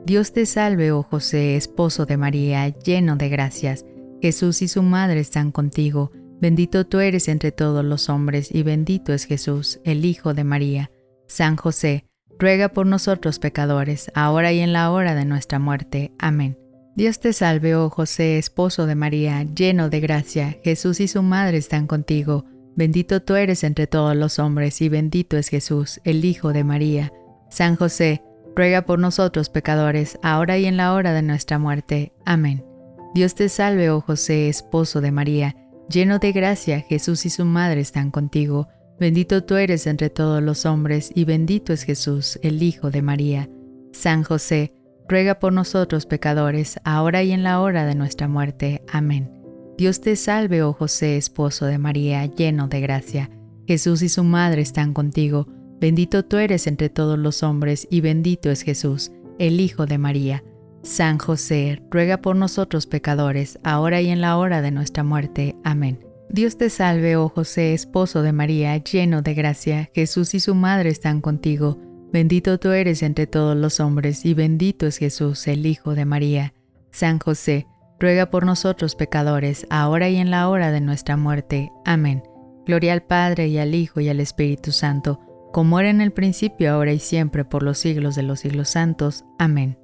Dios 0.05 0.31
te 0.31 0.45
salve, 0.45 0.91
oh 0.91 1.03
José, 1.03 1.55
esposo 1.55 2.05
de 2.05 2.17
María, 2.17 2.67
lleno 2.69 3.17
de 3.17 3.29
gracias. 3.29 3.85
Jesús 4.21 4.61
y 4.61 4.67
su 4.67 4.81
madre 4.81 5.19
están 5.19 5.51
contigo. 5.51 6.11
Bendito 6.39 6.87
tú 6.87 6.99
eres 6.99 7.27
entre 7.27 7.51
todos 7.51 7.85
los 7.85 8.09
hombres 8.09 8.49
y 8.51 8.63
bendito 8.63 9.13
es 9.13 9.25
Jesús, 9.25 9.79
el 9.83 10.05
Hijo 10.05 10.33
de 10.33 10.43
María. 10.45 10.89
San 11.27 11.55
José, 11.55 12.05
ruega 12.39 12.69
por 12.69 12.87
nosotros 12.87 13.37
pecadores, 13.37 14.11
ahora 14.15 14.51
y 14.51 14.61
en 14.61 14.73
la 14.73 14.89
hora 14.89 15.13
de 15.13 15.25
nuestra 15.25 15.59
muerte. 15.59 16.11
Amén. 16.17 16.60
Dios 16.93 17.21
te 17.21 17.31
salve, 17.31 17.75
oh 17.75 17.89
José, 17.89 18.37
esposo 18.37 18.85
de 18.85 18.95
María, 18.95 19.43
lleno 19.43 19.89
de 19.89 20.01
gracia, 20.01 20.57
Jesús 20.61 20.99
y 20.99 21.07
su 21.07 21.23
madre 21.23 21.57
están 21.57 21.87
contigo. 21.87 22.43
Bendito 22.75 23.21
tú 23.21 23.35
eres 23.35 23.63
entre 23.63 23.87
todos 23.87 24.15
los 24.15 24.39
hombres 24.39 24.81
y 24.81 24.89
bendito 24.89 25.37
es 25.37 25.47
Jesús, 25.47 26.01
el 26.03 26.25
Hijo 26.25 26.51
de 26.51 26.65
María. 26.65 27.13
San 27.49 27.77
José, 27.77 28.23
ruega 28.57 28.81
por 28.81 28.99
nosotros 28.99 29.47
pecadores, 29.47 30.19
ahora 30.21 30.57
y 30.57 30.65
en 30.65 30.75
la 30.75 30.93
hora 30.93 31.13
de 31.13 31.21
nuestra 31.21 31.59
muerte. 31.59 32.11
Amén. 32.25 32.65
Dios 33.13 33.35
te 33.35 33.47
salve, 33.47 33.89
oh 33.89 34.01
José, 34.01 34.49
esposo 34.49 34.99
de 34.99 35.11
María, 35.11 35.55
lleno 35.89 36.19
de 36.19 36.33
gracia, 36.33 36.81
Jesús 36.81 37.25
y 37.25 37.29
su 37.29 37.45
madre 37.45 37.79
están 37.79 38.11
contigo. 38.11 38.67
Bendito 38.99 39.45
tú 39.45 39.55
eres 39.55 39.87
entre 39.87 40.09
todos 40.09 40.43
los 40.43 40.65
hombres 40.65 41.09
y 41.15 41.23
bendito 41.23 41.71
es 41.71 41.83
Jesús, 41.83 42.37
el 42.43 42.61
Hijo 42.61 42.91
de 42.91 43.01
María. 43.01 43.49
San 43.93 44.23
José, 44.23 44.73
ruega 45.11 45.39
por 45.39 45.51
nosotros 45.51 46.05
pecadores, 46.05 46.79
ahora 46.85 47.21
y 47.21 47.33
en 47.33 47.43
la 47.43 47.59
hora 47.59 47.85
de 47.85 47.95
nuestra 47.95 48.29
muerte. 48.29 48.81
Amén. 48.89 49.29
Dios 49.77 49.99
te 49.99 50.15
salve, 50.15 50.63
oh 50.63 50.71
José, 50.71 51.17
esposo 51.17 51.65
de 51.65 51.77
María, 51.77 52.25
lleno 52.25 52.69
de 52.69 52.79
gracia. 52.79 53.29
Jesús 53.67 54.01
y 54.03 54.09
su 54.09 54.23
madre 54.23 54.61
están 54.61 54.93
contigo. 54.93 55.47
Bendito 55.81 56.23
tú 56.23 56.37
eres 56.37 56.65
entre 56.65 56.89
todos 56.89 57.19
los 57.19 57.43
hombres 57.43 57.87
y 57.91 57.99
bendito 57.99 58.49
es 58.49 58.61
Jesús, 58.61 59.11
el 59.37 59.59
Hijo 59.59 59.85
de 59.85 59.97
María. 59.97 60.45
San 60.81 61.19
José, 61.19 61.81
ruega 61.91 62.21
por 62.21 62.37
nosotros 62.37 62.87
pecadores, 62.87 63.59
ahora 63.63 63.99
y 63.99 64.09
en 64.09 64.21
la 64.21 64.37
hora 64.37 64.61
de 64.61 64.71
nuestra 64.71 65.03
muerte. 65.03 65.57
Amén. 65.65 65.99
Dios 66.29 66.55
te 66.55 66.69
salve, 66.69 67.17
oh 67.17 67.27
José, 67.27 67.73
esposo 67.73 68.21
de 68.21 68.31
María, 68.31 68.77
lleno 68.77 69.21
de 69.21 69.33
gracia. 69.33 69.89
Jesús 69.93 70.33
y 70.35 70.39
su 70.39 70.55
madre 70.55 70.89
están 70.89 71.19
contigo. 71.19 71.77
Bendito 72.11 72.59
tú 72.59 72.71
eres 72.71 73.03
entre 73.03 73.25
todos 73.25 73.55
los 73.55 73.79
hombres, 73.79 74.25
y 74.25 74.33
bendito 74.33 74.85
es 74.85 74.97
Jesús, 74.97 75.47
el 75.47 75.65
Hijo 75.65 75.95
de 75.95 76.05
María. 76.05 76.53
San 76.91 77.19
José, 77.19 77.67
ruega 77.99 78.29
por 78.29 78.45
nosotros 78.45 78.95
pecadores, 78.95 79.65
ahora 79.69 80.09
y 80.09 80.17
en 80.17 80.29
la 80.29 80.49
hora 80.49 80.71
de 80.71 80.81
nuestra 80.81 81.15
muerte. 81.15 81.71
Amén. 81.85 82.23
Gloria 82.65 82.93
al 82.93 83.03
Padre, 83.03 83.47
y 83.47 83.57
al 83.57 83.75
Hijo, 83.75 84.01
y 84.01 84.09
al 84.09 84.19
Espíritu 84.19 84.71
Santo, 84.71 85.19
como 85.53 85.79
era 85.79 85.89
en 85.89 86.01
el 86.01 86.11
principio, 86.11 86.73
ahora 86.73 86.91
y 86.91 86.99
siempre, 86.99 87.45
por 87.45 87.63
los 87.63 87.77
siglos 87.77 88.15
de 88.15 88.23
los 88.23 88.41
siglos 88.41 88.69
santos. 88.69 89.23
Amén. 89.39 89.77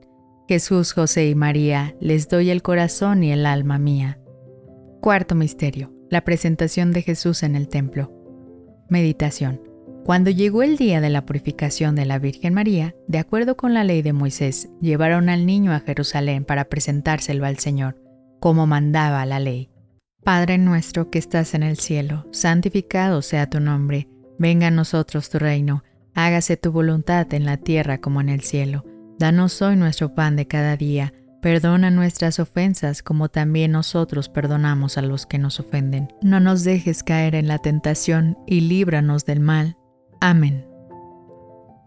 Jesús, 0.48 0.94
José 0.94 1.30
y 1.30 1.36
María, 1.36 1.96
les 2.00 2.28
doy 2.30 2.50
el 2.50 2.62
corazón 2.62 3.24
y 3.24 3.32
el 3.32 3.46
alma 3.46 3.78
mía. 3.78 4.20
Cuarto 5.02 5.36
Misterio. 5.36 5.94
La 6.10 6.24
presentación 6.24 6.94
de 6.94 7.02
Jesús 7.02 7.44
en 7.44 7.56
el 7.56 7.68
templo. 7.68 8.14
Meditación. 8.90 9.67
Cuando 10.08 10.32
llegó 10.32 10.64
el 10.64 10.78
día 10.78 11.02
de 11.02 11.10
la 11.10 11.26
purificación 11.26 11.94
de 11.94 12.06
la 12.06 12.18
Virgen 12.18 12.54
María, 12.54 12.96
de 13.10 13.18
acuerdo 13.18 13.58
con 13.58 13.74
la 13.74 13.84
ley 13.84 14.02
de 14.02 14.14
Moisés, 14.14 14.70
llevaron 14.80 15.28
al 15.28 15.46
niño 15.46 15.74
a 15.74 15.82
Jerusalén 15.82 16.46
para 16.46 16.70
presentárselo 16.70 17.46
al 17.46 17.60
Señor, 17.60 18.02
como 18.40 18.68
mandaba 18.68 19.26
la 19.26 19.42
ley. 19.42 19.70
Padre 20.24 20.60
nuestro 20.60 21.12
que 21.12 21.20
estás 21.20 21.54
en 21.56 21.62
el 21.62 21.76
cielo, 21.76 22.26
santificado 22.32 23.22
sea 23.22 23.50
tu 23.50 23.60
nombre, 23.60 24.08
venga 24.40 24.68
a 24.68 24.72
nosotros 24.72 25.30
tu 25.30 25.40
reino, 25.40 25.84
hágase 26.16 26.56
tu 26.56 26.72
voluntad 26.72 27.34
en 27.34 27.44
la 27.44 27.58
tierra 27.58 27.98
como 27.98 28.22
en 28.22 28.30
el 28.30 28.44
cielo. 28.44 28.86
Danos 29.20 29.62
hoy 29.62 29.76
nuestro 29.76 30.16
pan 30.16 30.38
de 30.38 30.48
cada 30.48 30.78
día, 30.78 31.12
perdona 31.42 31.92
nuestras 31.92 32.40
ofensas 32.40 33.04
como 33.04 33.28
también 33.28 33.74
nosotros 33.74 34.30
perdonamos 34.30 34.98
a 34.98 35.02
los 35.02 35.26
que 35.26 35.38
nos 35.38 35.60
ofenden. 35.60 36.14
No 36.22 36.40
nos 36.40 36.64
dejes 36.64 37.04
caer 37.04 37.36
en 37.36 37.50
la 37.50 37.58
tentación 37.58 38.38
y 38.48 38.62
líbranos 38.62 39.26
del 39.26 39.42
mal. 39.42 39.76
Amén. 40.20 40.66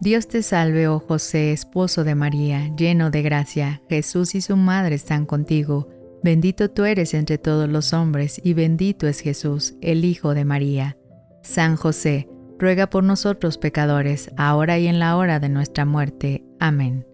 Dios 0.01 0.29
te 0.29 0.43
salve, 0.43 0.89
oh 0.89 0.99
José, 0.99 1.53
esposo 1.53 2.05
de 2.05 2.15
María, 2.15 2.75
lleno 2.75 3.11
de 3.11 3.21
gracia, 3.21 3.83
Jesús 3.89 4.35
y 4.35 4.41
su 4.41 4.57
madre 4.57 4.95
están 4.95 5.27
contigo. 5.27 5.89
Bendito 6.23 6.71
tú 6.71 6.85
eres 6.85 7.13
entre 7.13 7.37
todos 7.37 7.69
los 7.69 7.93
hombres, 7.93 8.41
y 8.43 8.55
bendito 8.55 9.07
es 9.07 9.21
Jesús, 9.21 9.75
el 9.83 10.05
Hijo 10.05 10.33
de 10.33 10.45
María. 10.45 10.97
San 11.43 11.77
José, 11.77 12.29
ruega 12.59 12.89
por 12.89 13.05
nosotros 13.05 13.59
pecadores, 13.59 14.31
ahora 14.37 14.79
y 14.79 14.87
en 14.87 14.99
la 14.99 15.17
hora 15.17 15.39
de 15.39 15.49
nuestra 15.49 15.85
muerte. 15.85 16.45
Amén. 16.59 17.07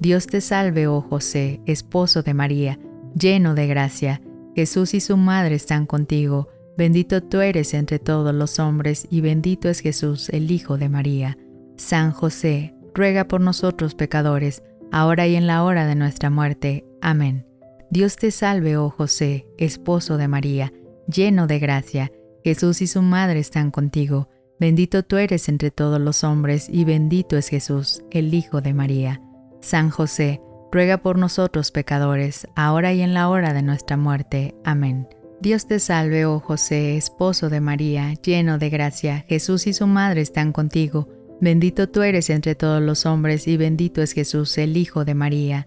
Dios 0.00 0.26
te 0.26 0.40
salve, 0.40 0.86
oh 0.86 1.00
José, 1.00 1.60
esposo 1.66 2.22
de 2.22 2.34
María, 2.34 2.78
lleno 3.14 3.54
de 3.54 3.66
gracia, 3.66 4.20
Jesús 4.54 4.94
y 4.94 5.00
su 5.00 5.16
madre 5.16 5.54
están 5.54 5.86
contigo. 5.86 6.48
Bendito 6.76 7.22
tú 7.22 7.40
eres 7.40 7.74
entre 7.74 7.98
todos 7.98 8.34
los 8.34 8.58
hombres 8.58 9.06
y 9.10 9.20
bendito 9.20 9.68
es 9.68 9.80
Jesús, 9.80 10.28
el 10.30 10.50
Hijo 10.50 10.78
de 10.78 10.88
María. 10.88 11.36
San 11.76 12.12
José, 12.12 12.74
ruega 12.94 13.28
por 13.28 13.40
nosotros 13.40 13.94
pecadores, 13.94 14.62
ahora 14.90 15.26
y 15.26 15.36
en 15.36 15.46
la 15.46 15.64
hora 15.64 15.86
de 15.86 15.94
nuestra 15.94 16.30
muerte. 16.30 16.84
Amén. 17.00 17.46
Dios 17.90 18.16
te 18.16 18.30
salve, 18.30 18.76
oh 18.76 18.90
José, 18.90 19.46
esposo 19.58 20.16
de 20.16 20.28
María, 20.28 20.72
lleno 21.06 21.46
de 21.46 21.58
gracia, 21.58 22.10
Jesús 22.42 22.80
y 22.80 22.86
su 22.86 23.02
madre 23.02 23.38
están 23.38 23.70
contigo. 23.70 24.28
Bendito 24.58 25.02
tú 25.02 25.16
eres 25.16 25.48
entre 25.48 25.70
todos 25.70 26.00
los 26.00 26.24
hombres 26.24 26.68
y 26.70 26.84
bendito 26.84 27.36
es 27.36 27.48
Jesús, 27.48 28.02
el 28.10 28.32
Hijo 28.32 28.60
de 28.60 28.74
María. 28.74 29.20
San 29.60 29.90
José, 29.90 30.40
ruega 30.70 30.98
por 30.98 31.18
nosotros 31.18 31.70
pecadores, 31.70 32.48
ahora 32.56 32.92
y 32.92 33.02
en 33.02 33.12
la 33.12 33.28
hora 33.28 33.52
de 33.52 33.62
nuestra 33.62 33.96
muerte. 33.96 34.54
Amén. 34.64 35.06
Dios 35.42 35.66
te 35.66 35.80
salve, 35.80 36.24
oh 36.24 36.38
José, 36.38 36.96
esposo 36.96 37.50
de 37.50 37.60
María, 37.60 38.14
lleno 38.22 38.58
de 38.58 38.70
gracia, 38.70 39.24
Jesús 39.28 39.66
y 39.66 39.72
su 39.72 39.88
madre 39.88 40.20
están 40.20 40.52
contigo. 40.52 41.08
Bendito 41.40 41.88
tú 41.88 42.02
eres 42.02 42.30
entre 42.30 42.54
todos 42.54 42.80
los 42.80 43.06
hombres 43.06 43.48
y 43.48 43.56
bendito 43.56 44.02
es 44.02 44.12
Jesús, 44.12 44.56
el 44.56 44.76
Hijo 44.76 45.04
de 45.04 45.14
María. 45.14 45.66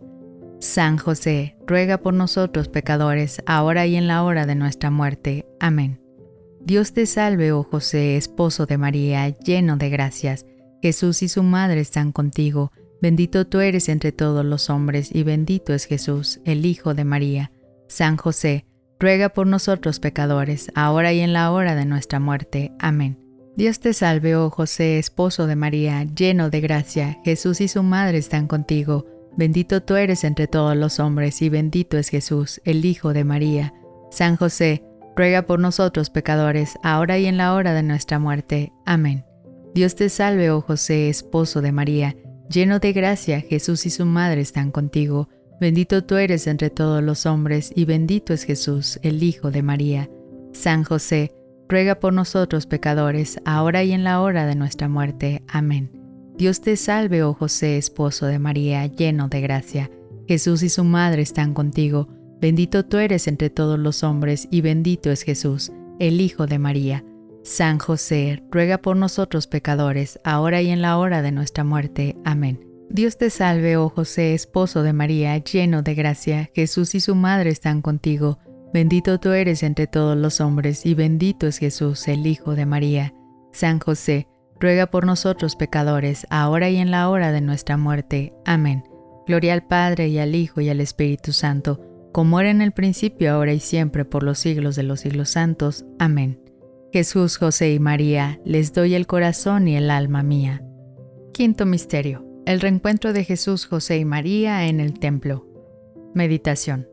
San 0.61 0.97
José, 0.97 1.57
ruega 1.67 1.97
por 1.97 2.13
nosotros 2.13 2.69
pecadores, 2.69 3.43
ahora 3.45 3.85
y 3.85 3.97
en 3.97 4.07
la 4.07 4.23
hora 4.23 4.45
de 4.45 4.55
nuestra 4.55 4.91
muerte. 4.91 5.45
Amén. 5.59 5.99
Dios 6.61 6.93
te 6.93 7.05
salve, 7.05 7.51
oh 7.51 7.63
José, 7.63 8.15
esposo 8.15 8.65
de 8.65 8.77
María, 8.77 9.27
lleno 9.27 9.75
de 9.75 9.89
gracias, 9.89 10.45
Jesús 10.81 11.21
y 11.21 11.27
su 11.27 11.43
madre 11.43 11.81
están 11.81 12.13
contigo. 12.13 12.71
Bendito 13.01 13.45
tú 13.45 13.59
eres 13.59 13.89
entre 13.89 14.13
todos 14.13 14.45
los 14.45 14.69
hombres 14.69 15.13
y 15.13 15.23
bendito 15.23 15.73
es 15.73 15.83
Jesús, 15.83 16.39
el 16.45 16.65
Hijo 16.65 16.93
de 16.93 17.03
María. 17.03 17.51
San 17.89 18.15
José, 18.15 18.65
ruega 18.99 19.29
por 19.29 19.47
nosotros 19.47 19.99
pecadores, 19.99 20.71
ahora 20.75 21.13
y 21.13 21.19
en 21.19 21.33
la 21.33 21.51
hora 21.51 21.75
de 21.75 21.85
nuestra 21.85 22.19
muerte. 22.19 22.71
Amén. 22.79 23.19
Dios 23.55 23.79
te 23.79 23.93
salve, 23.93 24.35
oh 24.35 24.49
José, 24.49 24.99
esposo 24.99 25.47
de 25.47 25.55
María, 25.55 26.03
lleno 26.03 26.49
de 26.49 26.59
gracia, 26.59 27.19
Jesús 27.23 27.61
y 27.61 27.67
su 27.67 27.83
madre 27.83 28.17
están 28.17 28.47
contigo. 28.47 29.05
Bendito 29.37 29.81
tú 29.81 29.95
eres 29.95 30.23
entre 30.23 30.47
todos 30.47 30.75
los 30.75 30.99
hombres 30.99 31.41
y 31.41 31.49
bendito 31.49 31.97
es 31.97 32.09
Jesús, 32.09 32.61
el 32.65 32.83
Hijo 32.83 33.13
de 33.13 33.23
María. 33.23 33.73
San 34.11 34.35
José, 34.35 34.83
ruega 35.15 35.43
por 35.43 35.59
nosotros 35.59 36.09
pecadores, 36.09 36.77
ahora 36.83 37.17
y 37.17 37.25
en 37.25 37.37
la 37.37 37.53
hora 37.53 37.73
de 37.73 37.83
nuestra 37.83 38.19
muerte. 38.19 38.73
Amén. 38.85 39.25
Dios 39.73 39.95
te 39.95 40.09
salve, 40.09 40.51
oh 40.51 40.61
José, 40.61 41.09
esposo 41.09 41.61
de 41.61 41.71
María, 41.71 42.15
lleno 42.49 42.79
de 42.79 42.93
gracia, 42.93 43.41
Jesús 43.41 43.85
y 43.85 43.89
su 43.89 44.05
madre 44.05 44.41
están 44.41 44.71
contigo. 44.71 45.29
Bendito 45.59 46.03
tú 46.03 46.15
eres 46.15 46.47
entre 46.47 46.69
todos 46.69 47.01
los 47.01 47.25
hombres, 47.25 47.71
y 47.75 47.85
bendito 47.85 48.33
es 48.33 48.43
Jesús, 48.43 48.99
el 49.03 49.23
Hijo 49.23 49.51
de 49.51 49.63
María. 49.63 50.09
San 50.51 50.83
José, 50.83 51.31
ruega 51.69 51.95
por 51.95 52.13
nosotros 52.13 52.65
pecadores, 52.65 53.39
ahora 53.45 53.83
y 53.83 53.93
en 53.93 54.03
la 54.03 54.21
hora 54.21 54.45
de 54.45 54.55
nuestra 54.55 54.89
muerte. 54.89 55.43
Amén. 55.47 55.91
Dios 56.37 56.61
te 56.61 56.75
salve, 56.75 57.23
oh 57.23 57.33
José, 57.33 57.77
esposo 57.77 58.25
de 58.25 58.39
María, 58.39 58.85
lleno 58.87 59.29
de 59.29 59.41
gracia. 59.41 59.89
Jesús 60.27 60.63
y 60.63 60.69
su 60.69 60.83
madre 60.83 61.21
están 61.21 61.53
contigo. 61.53 62.09
Bendito 62.41 62.83
tú 62.85 62.97
eres 62.97 63.27
entre 63.27 63.49
todos 63.49 63.79
los 63.79 64.03
hombres, 64.03 64.47
y 64.51 64.61
bendito 64.61 65.09
es 65.09 65.21
Jesús, 65.21 65.71
el 65.99 66.19
Hijo 66.19 66.47
de 66.47 66.59
María. 66.59 67.05
San 67.43 67.79
José, 67.79 68.43
ruega 68.51 68.79
por 68.79 68.97
nosotros 68.97 69.47
pecadores, 69.47 70.19
ahora 70.23 70.61
y 70.61 70.69
en 70.69 70.81
la 70.81 70.97
hora 70.97 71.21
de 71.21 71.31
nuestra 71.31 71.63
muerte. 71.63 72.17
Amén. 72.25 72.74
Dios 72.89 73.17
te 73.17 73.29
salve, 73.29 73.77
oh 73.77 73.89
José, 73.89 74.33
esposo 74.33 74.83
de 74.83 74.93
María, 74.93 75.37
lleno 75.37 75.81
de 75.81 75.95
gracia, 75.95 76.49
Jesús 76.53 76.95
y 76.95 76.99
su 76.99 77.15
madre 77.15 77.49
están 77.49 77.81
contigo. 77.81 78.39
Bendito 78.73 79.19
tú 79.19 79.31
eres 79.31 79.63
entre 79.63 79.87
todos 79.87 80.17
los 80.17 80.41
hombres, 80.41 80.85
y 80.85 80.93
bendito 80.93 81.47
es 81.47 81.57
Jesús, 81.57 82.07
el 82.07 82.27
Hijo 82.27 82.55
de 82.55 82.65
María. 82.65 83.13
San 83.51 83.79
José, 83.79 84.27
ruega 84.59 84.87
por 84.87 85.05
nosotros 85.05 85.55
pecadores, 85.55 86.27
ahora 86.29 86.69
y 86.69 86.77
en 86.77 86.91
la 86.91 87.09
hora 87.09 87.31
de 87.31 87.41
nuestra 87.41 87.77
muerte. 87.77 88.33
Amén. 88.45 88.83
Gloria 89.27 89.53
al 89.53 89.65
Padre 89.65 90.09
y 90.09 90.19
al 90.19 90.35
Hijo 90.35 90.61
y 90.61 90.69
al 90.69 90.79
Espíritu 90.79 91.31
Santo, 91.31 91.81
como 92.11 92.39
era 92.39 92.49
en 92.49 92.61
el 92.61 92.71
principio, 92.71 93.33
ahora 93.33 93.53
y 93.53 93.59
siempre, 93.59 94.05
por 94.05 94.23
los 94.23 94.39
siglos 94.39 94.75
de 94.75 94.83
los 94.83 95.01
siglos 95.01 95.29
santos. 95.29 95.85
Amén. 95.99 96.39
Jesús, 96.93 97.37
José 97.37 97.73
y 97.73 97.79
María, 97.79 98.39
les 98.45 98.71
doy 98.71 98.95
el 98.95 99.07
corazón 99.07 99.67
y 99.67 99.75
el 99.75 99.89
alma 99.89 100.23
mía. 100.23 100.63
Quinto 101.33 101.65
Misterio. 101.65 102.24
El 102.45 102.61
reencuentro 102.61 103.11
de 103.11 103.23
Jesús, 103.23 103.65
José 103.65 103.97
y 103.97 104.05
María 104.05 104.67
en 104.67 104.79
el 104.79 104.99
templo. 104.99 105.47
Meditación. 106.13 106.87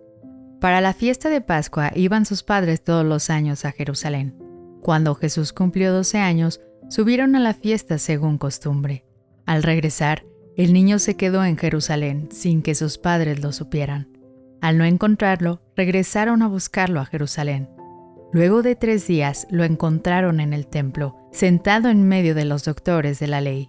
Para 0.63 0.81
la 0.81 0.95
fiesta 0.95 1.29
de 1.29 1.43
Pascua 1.43 1.93
iban 1.95 2.25
sus 2.25 2.43
padres 2.43 2.83
todos 2.83 3.05
los 3.05 3.29
años 3.29 3.67
a 3.67 3.73
Jerusalén. 3.73 4.35
Cuando 4.81 5.15
Jesús 5.15 5.53
cumplió 5.53 5.93
12 5.93 6.19
años, 6.19 6.63
subieron 6.89 7.37
a 7.37 7.41
la 7.41 7.53
fiesta 7.53 7.99
según 7.99 8.39
costumbre. 8.39 9.05
Al 9.45 9.63
regresar, 9.63 10.25
el 10.57 10.73
niño 10.73 10.99
se 10.99 11.17
quedó 11.17 11.45
en 11.45 11.59
Jerusalén 11.59 12.31
sin 12.33 12.63
que 12.63 12.75
sus 12.75 12.97
padres 12.97 13.43
lo 13.43 13.53
supieran. 13.53 14.09
Al 14.63 14.79
no 14.79 14.85
encontrarlo, 14.85 15.61
regresaron 15.77 16.41
a 16.41 16.49
buscarlo 16.49 16.99
a 16.99 17.05
Jerusalén. 17.05 17.69
Luego 18.33 18.63
de 18.63 18.75
tres 18.75 19.07
días 19.07 19.47
lo 19.51 19.65
encontraron 19.65 20.41
en 20.41 20.55
el 20.55 20.67
templo, 20.67 21.15
sentado 21.31 21.91
en 21.91 22.09
medio 22.09 22.35
de 22.35 22.47
los 22.47 22.65
doctores 22.65 23.19
de 23.19 23.27
la 23.27 23.43
ley, 23.43 23.69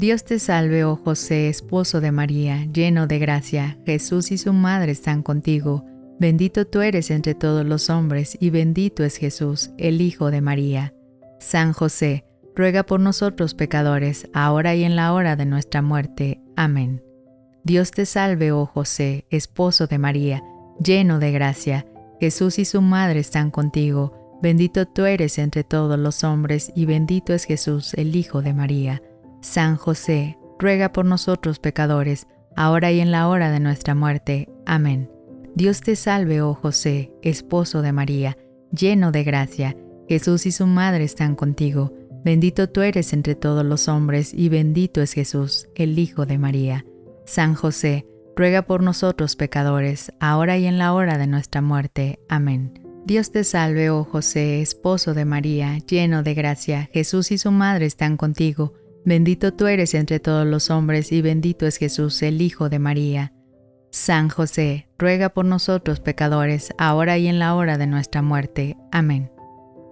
Dios 0.00 0.24
te 0.24 0.38
salve, 0.38 0.82
oh 0.84 0.96
José, 0.96 1.50
esposo 1.50 2.00
de 2.00 2.10
María, 2.10 2.64
lleno 2.72 3.06
de 3.06 3.18
gracia, 3.18 3.76
Jesús 3.84 4.32
y 4.32 4.38
su 4.38 4.54
madre 4.54 4.92
están 4.92 5.22
contigo. 5.22 5.84
Bendito 6.18 6.66
tú 6.66 6.80
eres 6.80 7.10
entre 7.10 7.34
todos 7.34 7.66
los 7.66 7.90
hombres 7.90 8.34
y 8.40 8.48
bendito 8.48 9.04
es 9.04 9.18
Jesús, 9.18 9.72
el 9.76 10.00
Hijo 10.00 10.30
de 10.30 10.40
María. 10.40 10.94
San 11.38 11.74
José, 11.74 12.24
ruega 12.56 12.84
por 12.84 12.98
nosotros 12.98 13.52
pecadores, 13.52 14.26
ahora 14.32 14.74
y 14.74 14.84
en 14.84 14.96
la 14.96 15.12
hora 15.12 15.36
de 15.36 15.44
nuestra 15.44 15.82
muerte. 15.82 16.40
Amén. 16.56 17.04
Dios 17.62 17.90
te 17.90 18.06
salve, 18.06 18.52
oh 18.52 18.64
José, 18.64 19.26
esposo 19.28 19.86
de 19.86 19.98
María, 19.98 20.42
lleno 20.82 21.18
de 21.18 21.30
gracia, 21.30 21.84
Jesús 22.18 22.58
y 22.58 22.64
su 22.64 22.80
madre 22.80 23.20
están 23.20 23.50
contigo, 23.50 24.38
bendito 24.40 24.86
tú 24.86 25.04
eres 25.04 25.36
entre 25.36 25.62
todos 25.62 25.98
los 25.98 26.24
hombres 26.24 26.72
y 26.74 26.86
bendito 26.86 27.34
es 27.34 27.44
Jesús, 27.44 27.92
el 27.92 28.16
Hijo 28.16 28.40
de 28.40 28.54
María. 28.54 29.02
San 29.40 29.76
José, 29.76 30.38
ruega 30.58 30.92
por 30.92 31.04
nosotros 31.04 31.58
pecadores, 31.58 32.26
ahora 32.56 32.92
y 32.92 33.00
en 33.00 33.10
la 33.10 33.28
hora 33.28 33.50
de 33.50 33.60
nuestra 33.60 33.94
muerte. 33.94 34.48
Amén. 34.66 35.10
Dios 35.54 35.80
te 35.80 35.96
salve, 35.96 36.42
oh 36.42 36.54
José, 36.54 37.12
esposo 37.22 37.82
de 37.82 37.92
María, 37.92 38.36
lleno 38.70 39.12
de 39.12 39.24
gracia, 39.24 39.76
Jesús 40.08 40.46
y 40.46 40.52
su 40.52 40.66
madre 40.66 41.04
están 41.04 41.36
contigo, 41.36 41.94
bendito 42.24 42.68
tú 42.68 42.82
eres 42.82 43.12
entre 43.12 43.34
todos 43.34 43.64
los 43.64 43.88
hombres 43.88 44.34
y 44.34 44.48
bendito 44.48 45.00
es 45.00 45.12
Jesús, 45.12 45.68
el 45.74 45.98
Hijo 45.98 46.26
de 46.26 46.38
María. 46.38 46.84
San 47.26 47.54
José, 47.54 48.06
ruega 48.36 48.62
por 48.62 48.82
nosotros 48.82 49.36
pecadores, 49.36 50.12
ahora 50.20 50.58
y 50.58 50.66
en 50.66 50.78
la 50.78 50.92
hora 50.92 51.16
de 51.16 51.26
nuestra 51.26 51.62
muerte. 51.62 52.18
Amén. 52.28 52.74
Dios 53.04 53.32
te 53.32 53.44
salve, 53.44 53.90
oh 53.90 54.04
José, 54.04 54.60
esposo 54.60 55.14
de 55.14 55.24
María, 55.24 55.78
lleno 55.78 56.22
de 56.22 56.34
gracia, 56.34 56.90
Jesús 56.92 57.30
y 57.32 57.38
su 57.38 57.50
madre 57.50 57.86
están 57.86 58.16
contigo. 58.16 58.74
Bendito 59.04 59.54
tú 59.54 59.66
eres 59.66 59.94
entre 59.94 60.20
todos 60.20 60.46
los 60.46 60.70
hombres 60.70 61.10
y 61.12 61.22
bendito 61.22 61.66
es 61.66 61.76
Jesús, 61.76 62.22
el 62.22 62.42
Hijo 62.42 62.68
de 62.68 62.78
María. 62.78 63.32
San 63.90 64.28
José, 64.28 64.88
ruega 64.98 65.30
por 65.30 65.44
nosotros 65.44 66.00
pecadores, 66.00 66.72
ahora 66.78 67.18
y 67.18 67.26
en 67.26 67.38
la 67.38 67.54
hora 67.54 67.76
de 67.78 67.86
nuestra 67.86 68.22
muerte. 68.22 68.76
Amén. 68.92 69.32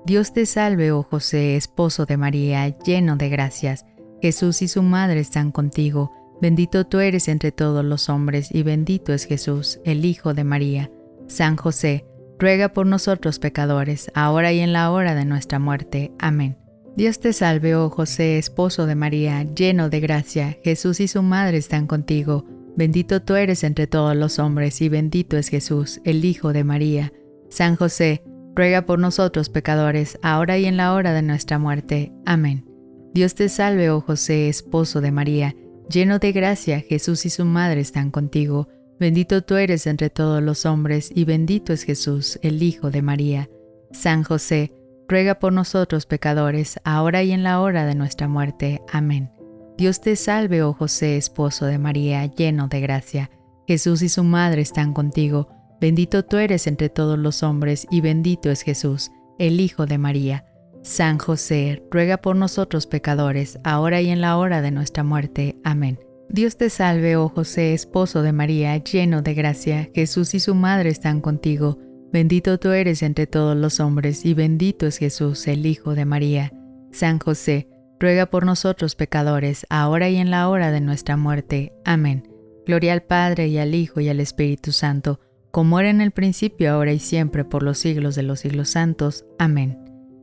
Dios 0.05 0.33
te 0.33 0.47
salve, 0.47 0.93
oh 0.93 1.03
José, 1.03 1.57
esposo 1.57 2.07
de 2.07 2.17
María, 2.17 2.69
lleno 2.79 3.17
de 3.17 3.29
gracias. 3.29 3.87
Jesús 4.23 4.63
y 4.63 4.69
su 4.69 4.83
madre 4.83 5.21
están 5.21 5.53
contigo. 5.53 6.13
Bendito 6.41 6.87
tú 6.87 7.01
eres 7.01 7.29
entre 7.29 7.51
todos 7.51 7.85
los 7.85 8.09
hombres 8.09 8.55
y 8.55 8.63
bendito 8.63 9.13
es 9.13 9.25
Jesús, 9.25 9.81
el 9.85 10.05
Hijo 10.05 10.35
de 10.35 10.45
María. 10.45 10.91
San 11.27 11.57
José, 11.57 12.07
ruega 12.39 12.69
por 12.69 12.87
nosotros 12.87 13.39
pecadores, 13.39 14.11
ahora 14.15 14.53
y 14.53 14.61
en 14.61 14.73
la 14.73 14.91
hora 14.91 15.15
de 15.15 15.25
nuestra 15.25 15.59
muerte. 15.59 16.13
Amén. 16.19 16.57
Dios 16.99 17.21
te 17.21 17.33
salve, 17.33 17.77
oh 17.77 17.91
José, 17.91 18.39
esposo 18.39 18.85
de 18.85 18.97
María, 18.97 19.45
lleno 19.45 19.89
de 19.89 20.01
gracia, 20.01 20.59
Jesús 20.65 20.99
y 20.99 21.07
su 21.07 21.23
madre 21.23 21.57
están 21.57 21.87
contigo. 21.87 22.45
Bendito 22.75 23.23
tú 23.23 23.37
eres 23.37 23.63
entre 23.63 23.87
todos 23.87 24.17
los 24.17 24.41
hombres 24.41 24.83
y 24.83 24.89
bendito 24.89 25.37
es 25.37 25.47
Jesús, 25.47 26.01
el 26.03 26.25
Hijo 26.25 26.53
de 26.53 26.65
María. 26.65 27.13
San 27.51 27.77
José, 27.77 28.25
ruega 28.57 28.85
por 28.85 28.99
nosotros 28.99 29.49
pecadores, 29.49 30.19
ahora 30.23 30.59
y 30.59 30.65
en 30.65 30.77
la 30.77 30.93
hora 30.93 31.13
de 31.13 31.23
nuestra 31.23 31.61
muerte. 31.61 32.11
Amén. 32.27 32.69
Dios 33.15 33.37
te 33.37 33.49
salve, 33.49 33.91
oh 33.91 34.01
José, 34.01 34.49
esposo 34.49 35.01
de 35.01 35.13
María, 35.13 35.55
Lleno 35.89 36.19
de 36.19 36.33
gracia, 36.33 36.81
Jesús 36.81 37.25
y 37.27 37.31
su 37.31 37.45
madre 37.45 37.81
están 37.81 38.11
contigo. 38.11 38.67
Bendito 38.99 39.43
tú 39.43 39.55
eres 39.55 39.87
entre 39.87 40.11
todos 40.11 40.43
los 40.43 40.67
hombres 40.67 41.13
y 41.15 41.25
bendito 41.25 41.73
es 41.73 41.85
Jesús, 41.85 42.41
el 42.43 42.61
Hijo 42.61 42.91
de 42.91 43.03
María. 43.03 43.49
San 43.93 44.25
José, 44.25 44.73
ruega 45.09 45.39
por 45.39 45.53
nosotros 45.53 46.07
pecadores, 46.07 46.79
ahora 46.85 47.23
y 47.23 47.33
en 47.33 47.43
la 47.43 47.61
hora 47.61 47.87
de 47.87 47.95
nuestra 47.95 48.29
muerte. 48.29 48.83
Amén. 48.93 49.31
Dios 49.77 50.01
te 50.01 50.17
salve, 50.17 50.63
oh 50.63 50.73
José, 50.73 51.17
esposo 51.17 51.67
de 51.67 51.79
María, 51.79 52.27
lleno 52.27 52.69
de 52.69 52.81
gracia. 52.81 53.31
Jesús 53.67 54.03
y 54.03 54.09
su 54.09 54.25
madre 54.25 54.63
están 54.63 54.93
contigo. 54.93 55.49
Bendito 55.81 56.25
tú 56.25 56.37
eres 56.39 56.67
entre 56.67 56.89
todos 56.89 57.19
los 57.19 57.43
hombres 57.43 57.87
y 57.91 58.01
bendito 58.01 58.51
es 58.51 58.63
Jesús, 58.63 59.11
el 59.39 59.61
Hijo 59.61 59.87
de 59.87 59.99
María. 59.99 60.45
San 60.83 61.19
José, 61.19 61.83
ruega 61.91 62.19
por 62.19 62.37
nosotros 62.37 62.87
pecadores, 62.87 63.59
ahora 63.65 64.01
y 64.01 64.11
en 64.11 64.21
la 64.21 64.37
hora 64.37 64.63
de 64.63 64.71
nuestra 64.71 65.05
muerte. 65.05 65.57
Amén. 65.65 66.01
Dios 66.29 66.57
te 66.57 66.71
salve, 66.71 67.17
oh 67.17 67.29
José, 67.29 67.73
esposo 67.73 68.23
de 68.23 68.33
María, 68.33 68.77
lleno 68.77 69.23
de 69.23 69.35
gracia, 69.35 69.89
Jesús 69.95 70.35
y 70.35 70.41
su 70.41 70.55
madre 70.55 70.91
están 70.91 71.21
contigo. 71.21 71.79
Bendito 72.13 72.59
tú 72.59 72.71
eres 72.71 73.03
entre 73.03 73.27
todos 73.27 73.57
los 73.57 73.81
hombres, 73.81 74.25
y 74.25 74.35
bendito 74.35 74.87
es 74.87 74.99
Jesús, 74.99 75.47
el 75.47 75.67
Hijo 75.67 75.95
de 75.95 76.05
María. 76.05 76.53
San 76.91 77.19
José, 77.19 77.69
ruega 78.01 78.27
por 78.27 78.47
nosotros 78.47 78.95
pecadores, 78.95 79.67
ahora 79.69 80.09
y 80.09 80.17
en 80.17 80.31
la 80.31 80.49
hora 80.49 80.71
de 80.71 80.81
nuestra 80.81 81.17
muerte. 81.17 81.73
Amén. 81.85 82.29
Gloria 82.67 82.93
al 82.93 83.03
Padre 83.03 83.49
y 83.49 83.59
al 83.59 83.75
Hijo 83.75 84.01
y 84.01 84.09
al 84.09 84.21
Espíritu 84.21 84.73
Santo, 84.73 85.21
como 85.51 85.81
era 85.81 85.91
en 85.91 86.01
el 86.01 86.13
principio, 86.13 86.73
ahora 86.73 86.93
y 86.93 86.99
siempre, 86.99 87.45
por 87.45 87.63
los 87.63 87.79
siglos 87.79 88.15
de 88.15 88.23
los 88.23 88.41
siglos 88.41 88.71
santos. 88.71 89.25
Amén. 89.39 89.79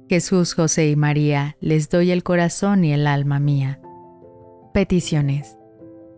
Jesús, 0.08 0.54
José 0.54 0.90
y 0.90 0.96
María, 0.96 1.58
les 1.60 1.90
doy 1.90 2.12
el 2.12 2.24
corazón 2.24 2.86
y 2.86 2.94
el 2.94 3.08
alma 3.08 3.40
mía. 3.40 3.80
Peticiones. 4.74 5.58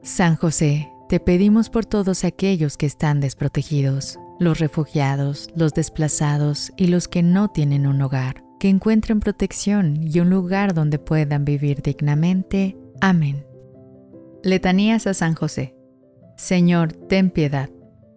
San 0.03 0.36
José, 0.36 0.89
te 1.08 1.19
pedimos 1.19 1.69
por 1.69 1.86
todos 1.86 2.25
aquellos 2.25 2.75
que 2.75 2.86
están 2.86 3.21
desprotegidos, 3.21 4.19
los 4.39 4.60
refugiados, 4.60 5.50
los 5.56 5.73
desplazados 5.73 6.71
y 6.78 6.88
los 6.88 7.08
que 7.08 7.23
no 7.23 7.50
tienen 7.50 7.88
un 7.88 8.02
hogar, 8.02 8.43
que 8.60 8.69
encuentren 8.69 9.19
protección 9.19 9.97
y 10.02 10.19
un 10.19 10.30
lugar 10.30 10.73
donde 10.73 11.00
puedan 11.00 11.45
vivir 11.45 11.82
dignamente. 11.82 12.78
Amén. 13.02 13.45
Letanías 14.43 15.08
a 15.08 15.13
San 15.13 15.34
José. 15.36 15.76
Señor, 16.38 16.93
ten 16.93 17.32
piedad. 17.32 17.69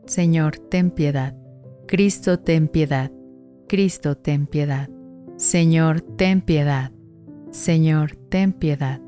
Señor, 0.07 0.59
ten 0.59 0.91
piedad. 0.91 1.35
Cristo, 1.87 2.39
ten 2.39 2.69
piedad. 2.69 3.11
Cristo, 3.69 4.17
ten 4.17 4.47
piedad. 4.47 4.89
Señor, 5.37 6.03
ten 6.03 6.43
piedad. 6.43 6.93
Señor, 7.51 8.17
ten 8.29 8.53
piedad. 8.53 9.01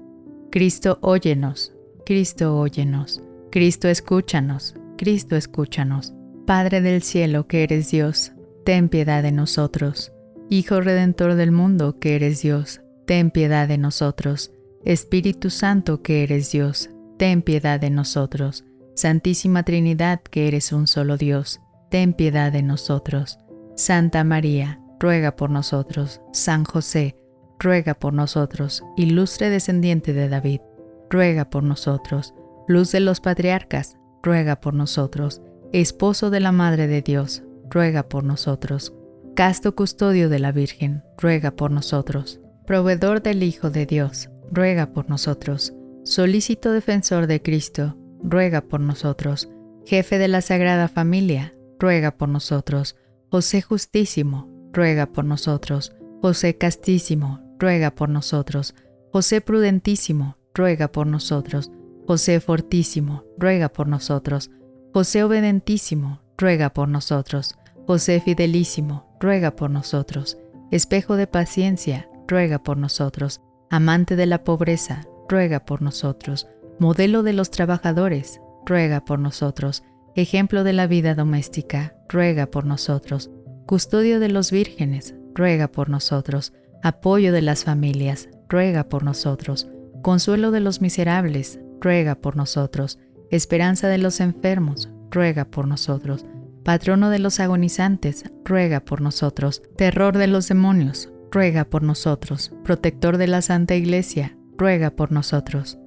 Cristo, 0.50 0.98
óyenos. 1.02 1.74
Cristo, 2.06 2.58
óyenos. 2.58 3.22
Cristo, 3.50 3.88
escúchanos. 3.88 4.74
Cristo, 4.96 5.36
escúchanos. 5.36 6.14
Padre 6.46 6.80
del 6.80 7.02
cielo, 7.02 7.46
que 7.46 7.62
eres 7.62 7.90
Dios, 7.90 8.32
ten 8.64 8.88
piedad 8.88 9.22
de 9.22 9.30
nosotros. 9.30 10.12
Hijo 10.50 10.80
Redentor 10.80 11.34
del 11.34 11.52
mundo, 11.52 11.98
que 12.00 12.16
eres 12.16 12.42
Dios, 12.42 12.80
ten 13.06 13.30
piedad 13.30 13.68
de 13.68 13.78
nosotros. 13.78 14.50
Espíritu 14.84 15.50
Santo, 15.50 16.02
que 16.02 16.24
eres 16.24 16.50
Dios, 16.50 16.90
ten 17.16 17.42
piedad 17.42 17.78
de 17.78 17.90
nosotros. 17.90 18.64
Santísima 18.96 19.62
Trinidad, 19.62 20.20
que 20.20 20.48
eres 20.48 20.72
un 20.72 20.88
solo 20.88 21.16
Dios, 21.16 21.60
ten 21.90 22.12
piedad 22.12 22.50
de 22.50 22.62
nosotros. 22.62 23.38
Santa 23.76 24.24
María, 24.24 24.80
ruega 24.98 25.36
por 25.36 25.48
nosotros. 25.48 26.20
San 26.32 26.64
José, 26.64 27.16
ruega 27.60 27.94
por 27.94 28.12
nosotros. 28.12 28.82
Ilustre 28.96 29.48
descendiente 29.48 30.12
de 30.12 30.28
David, 30.28 30.60
ruega 31.08 31.48
por 31.50 31.62
nosotros. 31.62 32.34
Luz 32.66 32.90
de 32.90 33.00
los 33.00 33.20
patriarcas, 33.20 33.96
ruega 34.22 34.60
por 34.60 34.74
nosotros. 34.74 35.40
Esposo 35.72 36.28
de 36.28 36.40
la 36.40 36.52
Madre 36.52 36.86
de 36.86 37.00
Dios, 37.00 37.42
ruega 37.70 38.02
por 38.02 38.24
nosotros. 38.24 38.92
Casto 39.34 39.74
custodio 39.74 40.28
de 40.28 40.38
la 40.38 40.52
Virgen, 40.52 41.02
ruega 41.16 41.52
por 41.52 41.70
nosotros. 41.70 42.42
Proveedor 42.66 43.22
del 43.22 43.42
Hijo 43.42 43.70
de 43.70 43.86
Dios, 43.86 44.28
ruega 44.50 44.92
por 44.92 45.08
nosotros. 45.08 45.72
Solícito 46.04 46.72
defensor 46.72 47.26
de 47.26 47.40
Cristo, 47.40 47.96
ruega 48.22 48.60
por 48.60 48.80
nosotros. 48.80 49.48
Jefe 49.86 50.18
de 50.18 50.28
la 50.28 50.42
Sagrada 50.42 50.88
Familia, 50.88 51.54
ruega 51.78 52.18
por 52.18 52.28
nosotros. 52.28 52.96
José 53.30 53.62
Justísimo, 53.62 54.50
ruega 54.74 55.06
por 55.06 55.24
nosotros. 55.24 55.94
José 56.20 56.58
Castísimo, 56.58 57.40
ruega 57.58 57.92
por 57.92 58.10
nosotros. 58.10 58.74
José 59.10 59.40
Prudentísimo, 59.40 60.36
ruega 60.52 60.88
por 60.88 61.06
nosotros. 61.06 61.70
José 62.06 62.40
Fortísimo, 62.40 63.24
ruega 63.38 63.70
por 63.70 63.88
nosotros. 63.88 64.50
José 64.92 65.24
Obedentísimo, 65.24 66.20
ruega 66.36 66.74
por 66.74 66.86
nosotros. 66.86 67.56
José 67.86 68.20
Fidelísimo, 68.20 69.06
ruega 69.20 69.56
por 69.56 69.70
nosotros. 69.70 70.36
Espejo 70.70 71.16
de 71.16 71.26
paciencia, 71.26 72.10
ruega 72.28 72.62
por 72.62 72.76
nosotros. 72.76 73.40
Amante 73.70 74.16
de 74.16 74.26
la 74.26 74.44
pobreza, 74.44 75.06
ruega 75.30 75.64
por 75.64 75.80
nosotros. 75.80 76.46
Modelo 76.78 77.22
de 77.22 77.32
los 77.32 77.50
trabajadores, 77.50 78.42
ruega 78.66 79.02
por 79.02 79.18
nosotros. 79.18 79.82
Ejemplo 80.14 80.62
de 80.62 80.74
la 80.74 80.86
vida 80.86 81.14
doméstica, 81.14 81.96
ruega 82.06 82.46
por 82.46 82.66
nosotros. 82.66 83.30
Custodio 83.66 84.20
de 84.20 84.28
los 84.28 84.50
vírgenes, 84.50 85.14
ruega 85.34 85.68
por 85.68 85.88
nosotros. 85.88 86.52
Apoyo 86.82 87.32
de 87.32 87.40
las 87.40 87.64
familias, 87.64 88.28
ruega 88.46 88.90
por 88.90 89.04
nosotros. 89.04 89.68
Consuelo 90.02 90.50
de 90.50 90.60
los 90.60 90.82
miserables, 90.82 91.60
ruega 91.80 92.14
por 92.14 92.36
nosotros. 92.36 92.98
Esperanza 93.32 93.88
de 93.88 93.96
los 93.96 94.20
enfermos, 94.20 94.90
ruega 95.10 95.46
por 95.46 95.66
nosotros. 95.66 96.26
Patrono 96.64 97.08
de 97.08 97.18
los 97.18 97.40
agonizantes, 97.40 98.24
ruega 98.44 98.80
por 98.80 99.00
nosotros. 99.00 99.62
Terror 99.74 100.18
de 100.18 100.26
los 100.26 100.48
demonios, 100.48 101.10
ruega 101.30 101.64
por 101.64 101.82
nosotros. 101.82 102.52
Protector 102.62 103.16
de 103.16 103.28
la 103.28 103.40
Santa 103.40 103.74
Iglesia, 103.74 104.36
ruega 104.58 104.90
por 104.90 105.12
nosotros. 105.12 105.78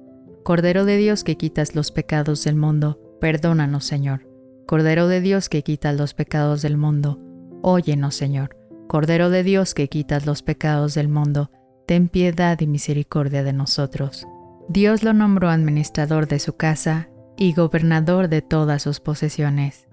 Cordero 0.42 0.84
de 0.84 0.96
Dios 0.96 1.22
que 1.22 1.36
quitas 1.36 1.76
los 1.76 1.92
pecados 1.92 2.42
del 2.42 2.56
mundo, 2.56 2.98
perdónanos 3.20 3.84
Señor. 3.84 4.28
Cordero 4.66 5.06
de 5.06 5.20
Dios 5.20 5.48
que 5.48 5.62
quitas 5.62 5.96
los 5.96 6.14
pecados 6.14 6.62
del 6.62 6.76
mundo, 6.76 7.20
óyenos 7.62 8.16
Señor. 8.16 8.56
Cordero 8.88 9.30
de 9.30 9.44
Dios 9.44 9.72
que 9.72 9.88
quitas 9.88 10.26
los 10.26 10.42
pecados 10.42 10.94
del 10.94 11.06
mundo, 11.06 11.52
ten 11.86 12.08
piedad 12.08 12.58
y 12.58 12.66
misericordia 12.66 13.44
de 13.44 13.52
nosotros. 13.52 14.26
Dios 14.68 15.04
lo 15.04 15.12
nombró 15.12 15.48
administrador 15.48 16.26
de 16.26 16.40
su 16.40 16.56
casa 16.56 17.08
y 17.36 17.52
gobernador 17.52 18.28
de 18.28 18.42
todas 18.42 18.82
sus 18.82 19.00
posesiones. 19.00 19.86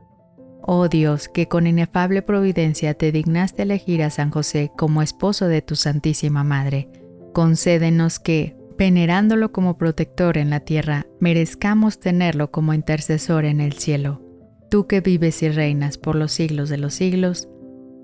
Oh 0.61 0.87
Dios, 0.87 1.27
que 1.27 1.47
con 1.47 1.67
inefable 1.67 2.21
providencia 2.21 2.93
te 2.93 3.11
dignaste 3.11 3.63
elegir 3.63 4.01
a 4.01 4.09
San 4.09 4.31
José 4.31 4.71
como 4.77 5.01
esposo 5.01 5.47
de 5.47 5.61
tu 5.61 5.75
Santísima 5.75 6.45
Madre, 6.45 6.89
concédenos 7.33 8.19
que, 8.19 8.55
venerándolo 8.77 9.51
como 9.51 9.77
protector 9.77 10.37
en 10.37 10.49
la 10.49 10.61
tierra, 10.61 11.05
merezcamos 11.19 11.99
tenerlo 11.99 12.51
como 12.51 12.73
intercesor 12.73 13.43
en 13.43 13.59
el 13.59 13.73
cielo. 13.73 14.21
Tú 14.69 14.87
que 14.87 15.01
vives 15.01 15.43
y 15.43 15.49
reinas 15.49 15.97
por 15.97 16.15
los 16.15 16.31
siglos 16.31 16.69
de 16.69 16.77
los 16.77 16.93
siglos. 16.93 17.49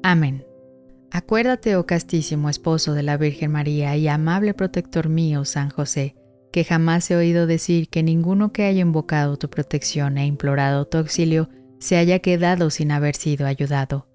Amén. 0.04 0.46
Acuérdate, 1.12 1.76
oh 1.76 1.86
castísimo 1.86 2.50
esposo 2.50 2.94
de 2.94 3.04
la 3.04 3.18
Virgen 3.18 3.52
María 3.52 3.96
y 3.96 4.08
amable 4.08 4.54
protector 4.54 5.10
mío, 5.10 5.46
San 5.46 5.70
José, 5.70 6.16
que 6.52 6.64
jamás 6.64 7.10
he 7.12 7.16
oído 7.16 7.48
decir 7.48 7.90
que 7.90 8.04
ninguno 8.04 8.52
que 8.52 8.64
haya 8.64 8.82
invocado 8.82 9.38
tu 9.38 9.50
protección 9.50 10.18
e 10.18 10.26
implorado 10.26 10.86
tu 10.86 10.98
auxilio 10.98 11.50
se 11.80 11.98
haya 11.98 12.20
quedado 12.20 12.70
sin 12.70 12.92
haber 12.92 13.16
sido 13.16 13.46
ayudado. 13.46 14.08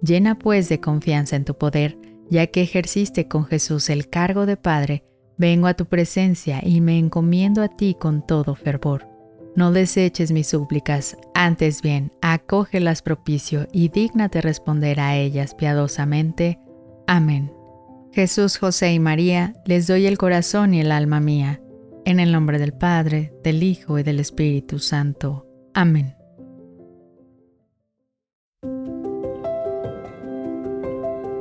Llena 0.00 0.38
pues 0.38 0.68
de 0.68 0.80
confianza 0.80 1.36
en 1.36 1.44
tu 1.44 1.56
poder, 1.56 1.98
ya 2.30 2.46
que 2.46 2.62
ejerciste 2.62 3.28
con 3.28 3.44
Jesús 3.44 3.90
el 3.90 4.08
cargo 4.08 4.46
de 4.46 4.56
Padre, 4.56 5.04
vengo 5.36 5.66
a 5.66 5.74
tu 5.74 5.86
presencia 5.86 6.60
y 6.62 6.80
me 6.80 6.98
encomiendo 6.98 7.62
a 7.62 7.68
ti 7.68 7.96
con 7.98 8.26
todo 8.26 8.54
fervor. 8.54 9.08
No 9.54 9.70
deseches 9.70 10.32
mis 10.32 10.46
súplicas, 10.46 11.16
antes 11.34 11.82
bien, 11.82 12.12
acógelas 12.22 13.02
propicio 13.02 13.68
y 13.70 13.90
dígnate 13.90 14.40
responder 14.40 14.98
a 14.98 15.16
ellas 15.16 15.54
piadosamente. 15.54 16.58
Amén. 17.06 17.52
Jesús, 18.12 18.56
José 18.56 18.94
y 18.94 18.98
María, 18.98 19.54
les 19.66 19.86
doy 19.86 20.06
el 20.06 20.16
corazón 20.16 20.74
y 20.74 20.80
el 20.80 20.90
alma 20.90 21.20
mía 21.20 21.61
en 22.04 22.20
el 22.20 22.32
nombre 22.32 22.58
del 22.58 22.72
Padre, 22.72 23.32
del 23.42 23.62
Hijo 23.62 23.98
y 23.98 24.02
del 24.02 24.20
Espíritu 24.20 24.78
Santo. 24.78 25.46
Amén. 25.74 26.16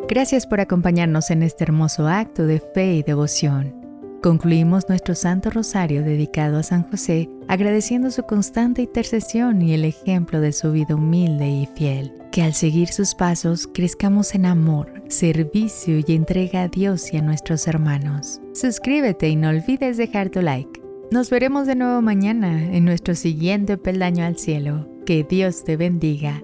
Gracias 0.08 0.46
por 0.46 0.60
acompañarnos 0.60 1.32
en 1.32 1.42
este 1.42 1.64
hermoso 1.64 2.08
acto 2.08 2.46
de 2.46 2.60
fe 2.60 2.96
y 2.96 3.04
devoción. 3.04 3.82
Concluimos 4.22 4.88
nuestro 4.88 5.16
Santo 5.16 5.50
Rosario 5.50 6.04
dedicado 6.04 6.60
a 6.60 6.64
San 6.64 6.84
José, 6.84 7.28
agradeciendo 7.48 8.12
su 8.12 8.24
constante 8.24 8.84
intercesión 8.84 9.62
y 9.62 9.74
el 9.74 9.86
ejemplo 9.86 10.42
de 10.42 10.52
su 10.52 10.72
vida 10.74 10.96
humilde 10.96 11.48
y 11.48 11.66
fiel. 11.76 12.14
Que 12.32 12.44
al 12.44 12.54
seguir 12.54 12.90
sus 12.90 13.16
pasos 13.16 13.68
crezcamos 13.74 14.36
en 14.36 14.46
amor, 14.46 15.01
servicio 15.12 16.00
y 16.06 16.14
entrega 16.14 16.64
a 16.64 16.68
Dios 16.68 17.14
y 17.14 17.18
a 17.18 17.22
nuestros 17.22 17.68
hermanos. 17.68 18.42
Suscríbete 18.54 19.30
y 19.30 19.36
no 19.36 19.50
olvides 19.50 19.98
dejar 19.98 20.30
tu 20.30 20.42
like. 20.42 20.82
Nos 21.12 21.30
veremos 21.30 21.68
de 21.68 21.76
nuevo 21.76 22.02
mañana 22.02 22.64
en 22.64 22.86
nuestro 22.86 23.16
siguiente 23.16 23.78
peldaño 23.78 24.26
al 24.26 24.38
cielo. 24.38 24.88
Que 25.06 25.24
Dios 25.24 25.64
te 25.64 25.78
bendiga. 25.78 26.42